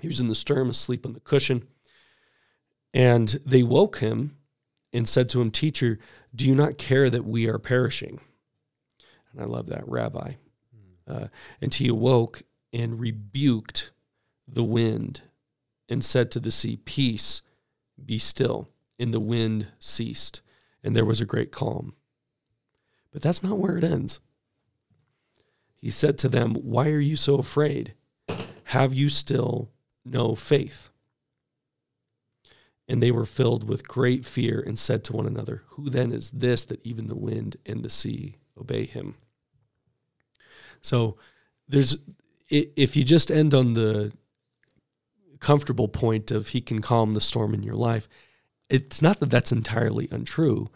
[0.00, 1.66] He was in the stern, asleep on the cushion,
[2.92, 4.36] and they woke him
[4.92, 5.98] and said to him, "Teacher,
[6.34, 8.20] do you not care that we are perishing?"
[9.32, 10.32] And I love that, Rabbi.
[10.74, 11.12] Hmm.
[11.12, 11.26] Uh,
[11.60, 12.42] and he awoke
[12.72, 13.92] and rebuked
[14.46, 15.22] the wind
[15.88, 17.42] and said to the sea, Peace,
[18.04, 18.68] be still.
[18.98, 20.42] And the wind ceased,
[20.84, 21.94] and there was a great calm.
[23.12, 24.20] But that's not where it ends.
[25.76, 27.94] He said to them, Why are you so afraid?
[28.64, 29.70] Have you still
[30.04, 30.90] no faith?
[32.88, 36.30] And they were filled with great fear and said to one another, Who then is
[36.30, 39.14] this that even the wind and the sea obey him?
[40.82, 41.16] So
[41.68, 41.98] there's
[42.48, 44.12] if you just end on the
[45.38, 48.08] comfortable point of he can calm the storm in your life,
[48.68, 50.68] it's not that that's entirely untrue,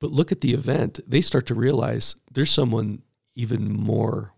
[0.00, 1.00] but look at the event.
[1.06, 3.02] They start to realize there's someone
[3.34, 4.34] even more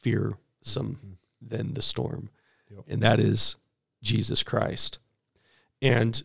[0.00, 1.12] fearsome mm-hmm.
[1.40, 2.30] than the storm,
[2.70, 2.84] yep.
[2.88, 3.56] and that is
[4.02, 4.98] Jesus Christ.
[5.82, 6.22] And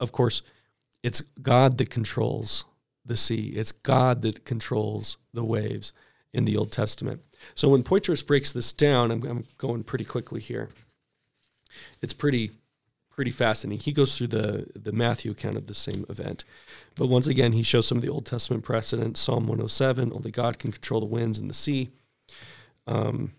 [0.00, 0.42] of course,
[1.02, 2.64] it's God that controls
[3.04, 5.92] the sea, it's God that controls the waves
[6.32, 7.22] in the Old Testament.
[7.54, 10.70] So when Poythress breaks this down, I'm, I'm going pretty quickly here.
[12.02, 12.50] It's pretty
[13.10, 13.82] pretty fascinating.
[13.82, 16.44] He goes through the the Matthew account of the same event,
[16.96, 19.16] but once again he shows some of the Old Testament precedent.
[19.16, 21.90] Psalm 107: Only God can control the winds and the sea.
[22.86, 23.32] Um,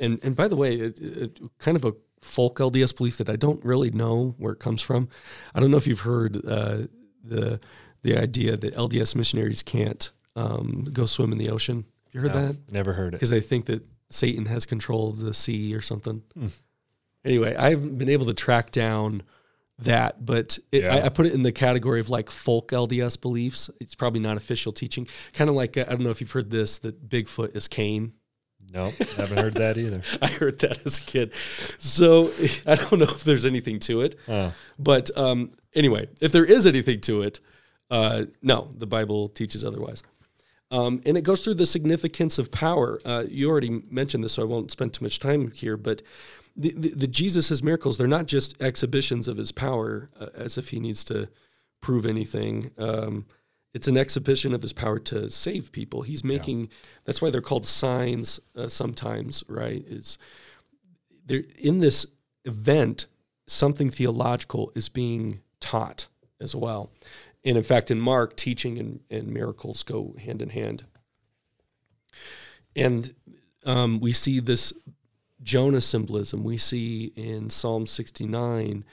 [0.00, 3.36] and and by the way, it, it, kind of a folk LDS belief that I
[3.36, 5.08] don't really know where it comes from.
[5.54, 6.82] I don't know if you've heard uh,
[7.22, 7.60] the
[8.02, 11.84] the idea that LDS missionaries can't um, go swim in the ocean.
[12.06, 12.72] Have you heard no, that?
[12.72, 13.16] Never heard it.
[13.16, 16.22] Because they think that Satan has control of the sea or something.
[16.34, 16.46] Hmm.
[17.24, 19.22] Anyway, I haven't been able to track down
[19.80, 20.94] that, but it, yeah.
[20.94, 23.68] I, I, put it in the category of like folk LDS beliefs.
[23.80, 25.06] It's probably not official teaching.
[25.32, 28.12] Kind of like I don't know if you've heard this that Bigfoot is Cain.
[28.72, 30.02] No, I haven't heard that either.
[30.22, 31.32] I heard that as a kid.
[31.78, 32.30] So
[32.66, 34.16] I don't know if there's anything to it.
[34.28, 34.52] Oh.
[34.78, 37.40] But um, anyway, if there is anything to it,
[37.90, 40.02] uh, no, the Bible teaches otherwise.
[40.70, 42.98] Um, and it goes through the significance of power.
[43.04, 45.76] Uh, you already mentioned this, so I won't spend too much time here.
[45.76, 46.02] But
[46.56, 50.70] the, the, the Jesus' miracles, they're not just exhibitions of his power uh, as if
[50.70, 51.28] he needs to
[51.80, 52.72] prove anything.
[52.78, 53.26] Um,
[53.76, 56.00] it's an exhibition of his power to save people.
[56.00, 56.66] He's making, yeah.
[57.04, 59.84] that's why they're called signs uh, sometimes, right?
[59.86, 60.16] Is
[61.26, 62.06] there in this
[62.46, 63.04] event,
[63.46, 66.06] something theological is being taught
[66.40, 66.90] as well.
[67.44, 70.86] And in fact, in Mark, teaching and, and miracles go hand in hand.
[72.74, 73.14] And
[73.66, 74.72] um, we see this
[75.42, 76.44] Jonah symbolism.
[76.44, 78.86] We see in Psalm 69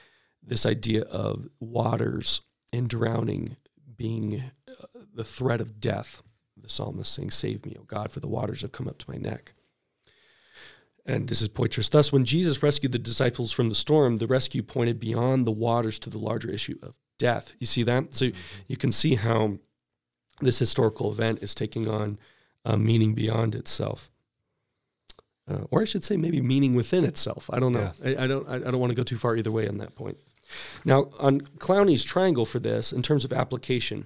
[0.46, 2.42] this idea of waters
[2.74, 3.56] and drowning
[3.96, 4.44] being
[5.14, 6.22] the threat of death.
[6.62, 9.18] The psalmist saying, Save me, O God, for the waters have come up to my
[9.18, 9.54] neck.
[11.06, 11.90] And this is Poythress.
[11.90, 16.00] Thus, when Jesus rescued the disciples from the storm, the rescue pointed beyond the waters
[16.00, 17.54] to the larger issue of death.
[17.60, 18.14] You see that?
[18.14, 18.32] So
[18.68, 19.58] you can see how
[20.40, 22.18] this historical event is taking on
[22.64, 24.10] a meaning beyond itself.
[25.50, 27.50] Uh, or I should say, maybe meaning within itself.
[27.52, 27.92] I don't know.
[28.02, 28.12] Yeah.
[28.18, 28.48] I, I, don't.
[28.48, 30.18] I, I don't want to go too far either way on that point.
[30.86, 34.06] Now, on Clowney's triangle for this, in terms of application,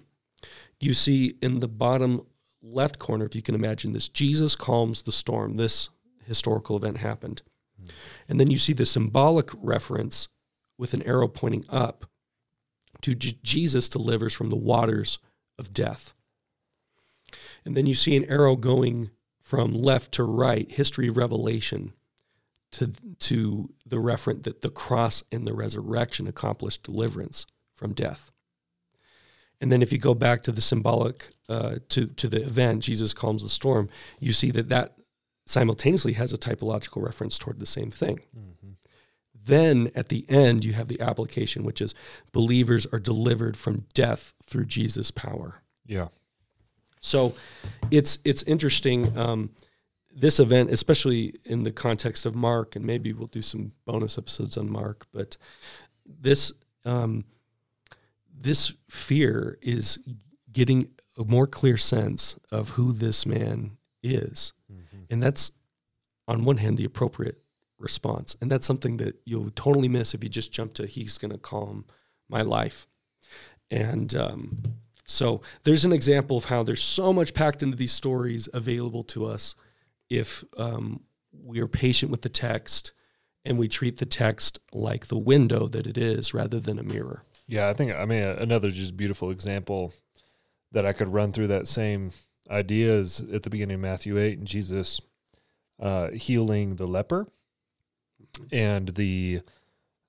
[0.80, 2.26] you see in the bottom
[2.62, 5.58] left corner, if you can imagine this, Jesus calms the storm.
[5.58, 5.90] This
[6.26, 7.42] historical event happened.
[7.82, 7.90] Mm.
[8.30, 10.28] And then you see the symbolic reference
[10.78, 12.06] with an arrow pointing up
[13.02, 15.20] to J- Jesus delivers from the waters
[15.58, 16.14] of death.
[17.66, 19.10] And then you see an arrow going
[19.42, 21.94] from left to right, history of revelation,
[22.72, 28.32] to, to the referent that the cross and the resurrection accomplished deliverance from death.
[29.60, 33.14] And then if you go back to the symbolic, uh, to, to the event, Jesus
[33.14, 33.90] calms the storm,
[34.20, 34.94] you see that that
[35.46, 38.22] simultaneously has a typological reference toward the same thing.
[38.38, 38.72] Mm-hmm.
[39.34, 41.96] Then at the end, you have the application, which is
[42.34, 45.64] believers are delivered from death through Jesus' power.
[45.86, 46.10] Yeah.
[47.00, 47.34] So
[47.90, 49.18] it's it's interesting.
[49.18, 49.52] Um,
[50.14, 54.58] this event, especially in the context of Mark, and maybe we'll do some bonus episodes
[54.58, 55.38] on Mark, but
[56.06, 56.52] this
[56.86, 57.24] um,
[58.40, 60.00] this fear is
[60.52, 64.54] getting a more clear sense of who this man is
[65.10, 65.52] and that's
[66.28, 67.42] on one hand the appropriate
[67.80, 68.36] response.
[68.42, 71.38] And that's something that you'll totally miss if you just jump to he's going to
[71.38, 71.86] calm
[72.30, 72.88] my life.
[73.70, 74.58] And um,
[75.06, 79.26] so there's an example of how there's so much packed into these stories available to
[79.26, 79.56] us
[80.10, 82.94] if um, we are patient with the text
[83.46, 87.24] and we treat the text like the window that it is rather than a mirror.
[87.48, 89.94] Yeah, I think, I mean, another just beautiful example
[90.72, 92.12] that I could run through that same
[92.50, 95.00] ideas at the beginning of Matthew 8 and Jesus
[95.80, 97.28] uh, healing the leper
[98.52, 99.42] and the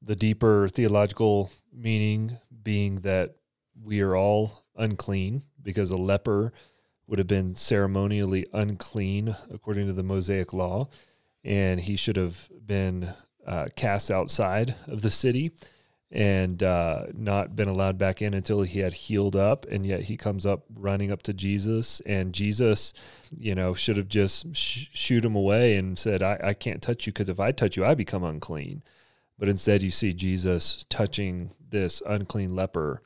[0.01, 3.35] the deeper theological meaning being that
[3.83, 6.53] we are all unclean because a leper
[7.07, 10.89] would have been ceremonially unclean according to the Mosaic law
[11.45, 13.13] and he should have been
[13.47, 15.53] uh, cast outside of the city
[16.11, 19.67] and uh, not been allowed back in until he had healed up.
[19.67, 22.93] And yet he comes up running up to Jesus, and Jesus,
[23.37, 27.07] you know, should have just sh- shoot him away and said, I, I can't touch
[27.07, 28.83] you because if I touch you, I become unclean.
[29.39, 33.03] But instead, you see Jesus touching this unclean leper.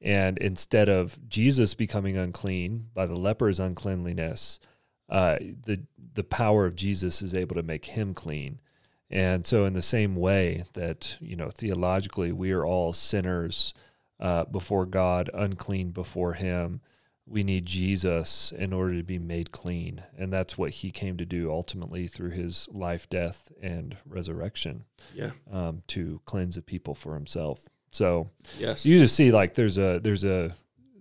[0.00, 4.60] And instead of Jesus becoming unclean by the leper's uncleanliness,
[5.08, 5.82] uh, the
[6.14, 8.60] the power of Jesus is able to make him clean.
[9.10, 13.74] And so, in the same way that, you know, theologically, we are all sinners
[14.18, 16.80] uh, before God, unclean before Him,
[17.26, 20.02] we need Jesus in order to be made clean.
[20.16, 24.84] And that's what He came to do ultimately through His life, death, and resurrection.
[25.14, 25.30] Yeah.
[25.52, 27.68] Um, to cleanse a people for Himself.
[27.90, 28.84] So, yes.
[28.84, 30.54] you just see like there's a, there's a,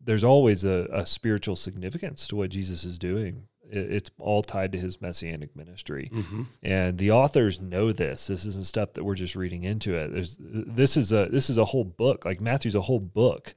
[0.04, 4.78] there's always a, a spiritual significance to what Jesus is doing it's all tied to
[4.78, 6.10] his messianic ministry.
[6.14, 6.44] Mm-hmm.
[6.62, 8.28] And the authors know this.
[8.28, 10.14] This isn't stuff that we're just reading into it.
[10.14, 12.26] There's, this is a this is a whole book.
[12.26, 13.54] Like Matthew's a whole book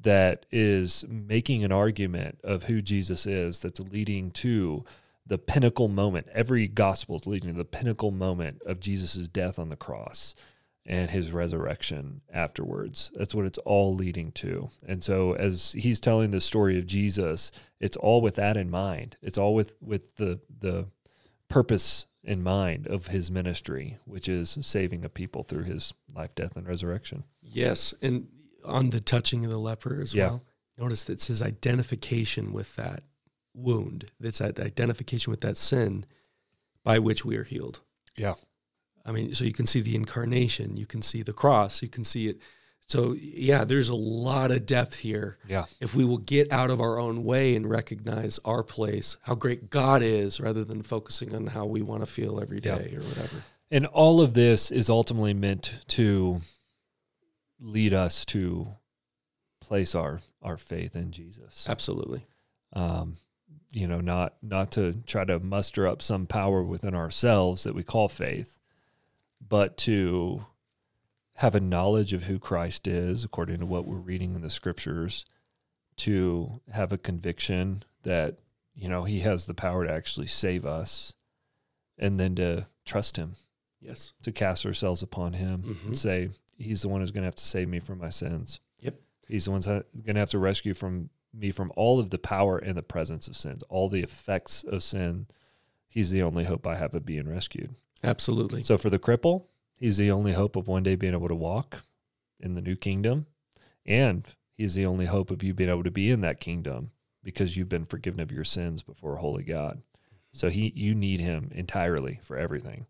[0.00, 4.84] that is making an argument of who Jesus is that's leading to
[5.26, 6.28] the pinnacle moment.
[6.32, 10.34] Every gospel is leading to the pinnacle moment of Jesus' death on the cross
[10.88, 13.12] and his resurrection afterwards.
[13.14, 14.70] That's what it's all leading to.
[14.86, 19.16] And so as he's telling the story of Jesus, it's all with that in mind.
[19.22, 20.86] It's all with with the the
[21.48, 26.56] purpose in mind of his ministry, which is saving a people through his life, death,
[26.56, 27.24] and resurrection.
[27.42, 28.28] Yes, and
[28.64, 30.28] on the touching of the leper as yeah.
[30.28, 30.44] well.
[30.78, 33.02] Notice that it's his identification with that
[33.52, 34.06] wound.
[34.20, 36.06] It's that identification with that sin
[36.84, 37.80] by which we are healed.
[38.16, 38.34] Yeah.
[39.04, 42.04] I mean, so you can see the incarnation, you can see the cross, you can
[42.04, 42.38] see it.
[42.88, 45.38] So yeah, there's a lot of depth here.
[45.46, 45.66] Yeah.
[45.80, 49.68] If we will get out of our own way and recognize our place, how great
[49.68, 52.98] God is, rather than focusing on how we want to feel every day yeah.
[52.98, 53.44] or whatever.
[53.70, 56.40] And all of this is ultimately meant to
[57.60, 58.68] lead us to
[59.60, 61.66] place our our faith in Jesus.
[61.68, 62.22] Absolutely.
[62.72, 63.16] Um,
[63.70, 67.82] you know, not not to try to muster up some power within ourselves that we
[67.82, 68.57] call faith,
[69.46, 70.44] but to
[71.34, 75.24] have a knowledge of who Christ is, according to what we're reading in the scriptures,
[75.98, 78.38] to have a conviction that
[78.74, 81.12] you know he has the power to actually save us
[81.98, 83.34] and then to trust him
[83.80, 84.12] Yes.
[84.22, 85.86] to cast ourselves upon him Mhm.
[85.86, 88.60] and say he's the one who's going to have to save me from my sins
[88.80, 89.00] Yep.
[89.28, 92.18] he's the one that's going to have to rescue from me from all of the
[92.18, 95.26] power and the presence of sins, all the effects of sin
[95.88, 97.74] he's the only hope i have of being rescued
[98.04, 98.62] Absolutely.
[98.62, 99.44] so for the cripple
[99.76, 101.84] he's the only hope of one day being able to walk
[102.40, 103.26] in the new kingdom
[103.86, 106.90] and he's the only hope of you being able to be in that kingdom
[107.24, 109.82] because you've been forgiven of your sins before a holy God.
[110.32, 112.86] So he you need him entirely for everything.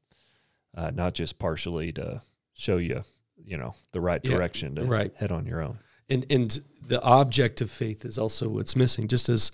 [0.76, 2.20] Uh, not just partially to
[2.52, 3.02] show you,
[3.44, 5.12] you know, the right Yeah, direction to right.
[5.16, 5.78] head on your own.
[6.08, 9.50] And and the object of faith is also what's missing, just as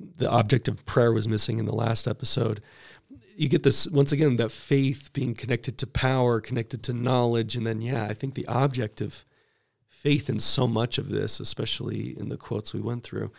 [0.00, 2.60] the object of prayer was missing in the last episode.
[3.36, 7.66] You get this once again that faith being connected to power, connected to knowledge, and
[7.66, 9.24] then yeah, I think the object of
[9.88, 13.32] faith in so much of this, especially in the quotes we went through,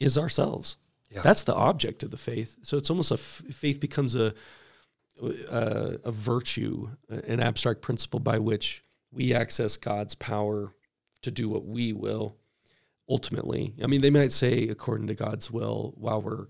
[0.00, 0.76] is ourselves.
[1.10, 1.22] Yeah.
[1.22, 2.56] That's the object of the faith.
[2.62, 4.34] So it's almost a f- faith becomes a
[5.22, 10.74] a, a virtue, an abstract principle by which we access God's power
[11.22, 12.36] to do what we will
[13.08, 13.74] ultimately.
[13.82, 16.46] I mean, they might say according to God's will while we're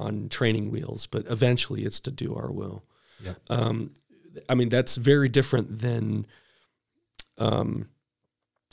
[0.00, 2.82] on training wheels, but eventually it's to do our will.
[3.24, 3.36] Yep.
[3.48, 3.90] Um,
[4.48, 6.26] I mean, that's very different than
[7.38, 7.88] um,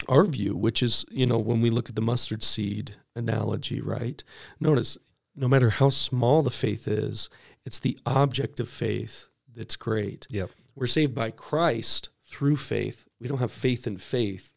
[0.07, 4.23] our view, which is, you know, when we look at the mustard seed analogy, right?
[4.59, 4.97] Notice,
[5.35, 7.29] no matter how small the faith is,
[7.65, 10.27] it's the object of faith that's great.
[10.29, 10.51] Yep.
[10.75, 13.07] We're saved by Christ through faith.
[13.19, 14.53] We don't have faith in faith.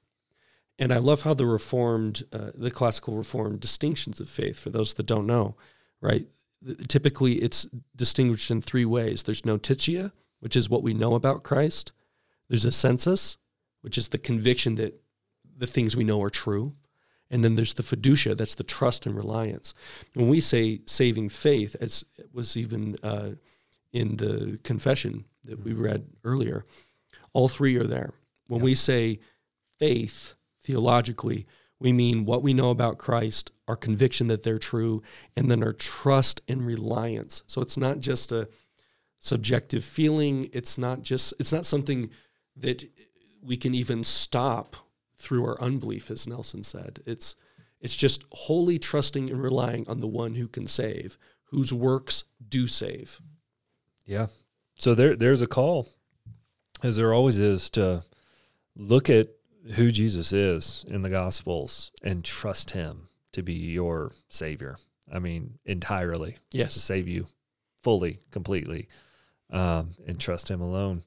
[0.78, 4.94] And I love how the Reformed, uh, the classical Reformed distinctions of faith, for those
[4.94, 5.56] that don't know,
[6.01, 6.26] right?
[6.88, 7.66] Typically, it's
[7.96, 11.92] distinguished in three ways there's notitia, which is what we know about Christ,
[12.48, 13.36] there's assensus,
[13.82, 15.00] which is the conviction that
[15.56, 16.74] the things we know are true.
[17.30, 19.72] And then there's the fiducia, that's the trust and reliance.
[20.14, 23.30] When we say saving faith, as was even uh,
[23.92, 26.64] in the confession that we read earlier,
[27.32, 28.12] all three are there.
[28.48, 28.64] When Yep.
[28.64, 29.20] we say
[29.78, 31.46] faith, theologically,
[31.81, 35.02] we mean what we know about Christ, our conviction that they're true,
[35.36, 37.43] and then our trust and reliance.
[37.47, 38.48] So it's not just a
[39.19, 40.51] subjective feeling.
[40.52, 42.11] It's not just, it's not something
[42.57, 42.85] that
[43.43, 44.77] we can even stop
[45.16, 47.01] through our unbelief, as Nelson said.
[47.07, 47.35] It's,
[47.81, 52.66] it's just wholly trusting and relying on the one who can save, whose works do
[52.66, 53.20] save.
[54.05, 54.27] Yeah.
[54.77, 55.89] So there there's a call,
[56.82, 58.02] as there always is, to
[58.77, 59.28] look at
[59.74, 64.76] who Jesus is in the Gospels and trust Him to be your Savior.
[65.12, 66.74] I mean, entirely Yes.
[66.74, 67.26] to save you
[67.82, 68.88] fully, completely,
[69.50, 71.02] um, and trust Him alone.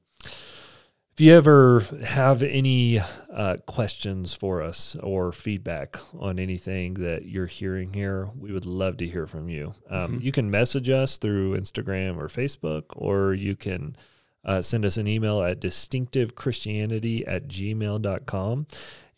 [1.12, 2.98] If you ever have any
[3.32, 8.96] uh, questions for us or feedback on anything that you're hearing here, we would love
[8.96, 9.74] to hear from you.
[9.88, 10.24] Um, Mhm.
[10.24, 13.94] You can message us through Instagram or Facebook, or you can
[14.44, 18.66] uh, send us an email at distinctivechristianity at gmail.com.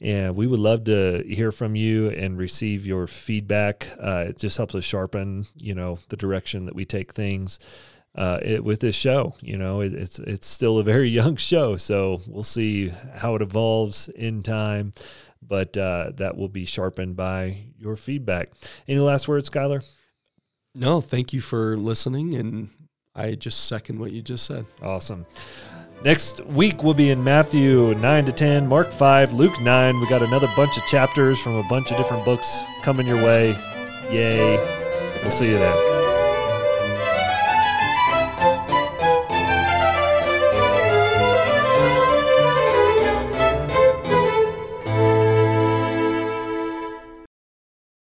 [0.01, 3.89] And we would love to hear from you and receive your feedback.
[3.99, 7.59] Uh, it just helps us sharpen, you know, the direction that we take things
[8.15, 9.35] uh, it, with this show.
[9.41, 13.43] You know, it, it's it's still a very young show, so we'll see how it
[13.43, 14.93] evolves in time.
[15.47, 18.51] But uh, that will be sharpened by your feedback.
[18.89, 19.85] Any last words, Skyler?
[20.75, 22.35] No, thank you for listening.
[22.35, 22.69] And
[23.17, 24.67] I just second what you just said.
[24.83, 25.27] Awesome.
[26.05, 30.01] Next week we'll be in Matthew 9 to 10, Mark 5, Luke 9.
[30.01, 33.57] We got another bunch of chapters from a bunch of different books coming your way.
[34.11, 34.57] Yay.
[35.23, 35.96] We'll see you then.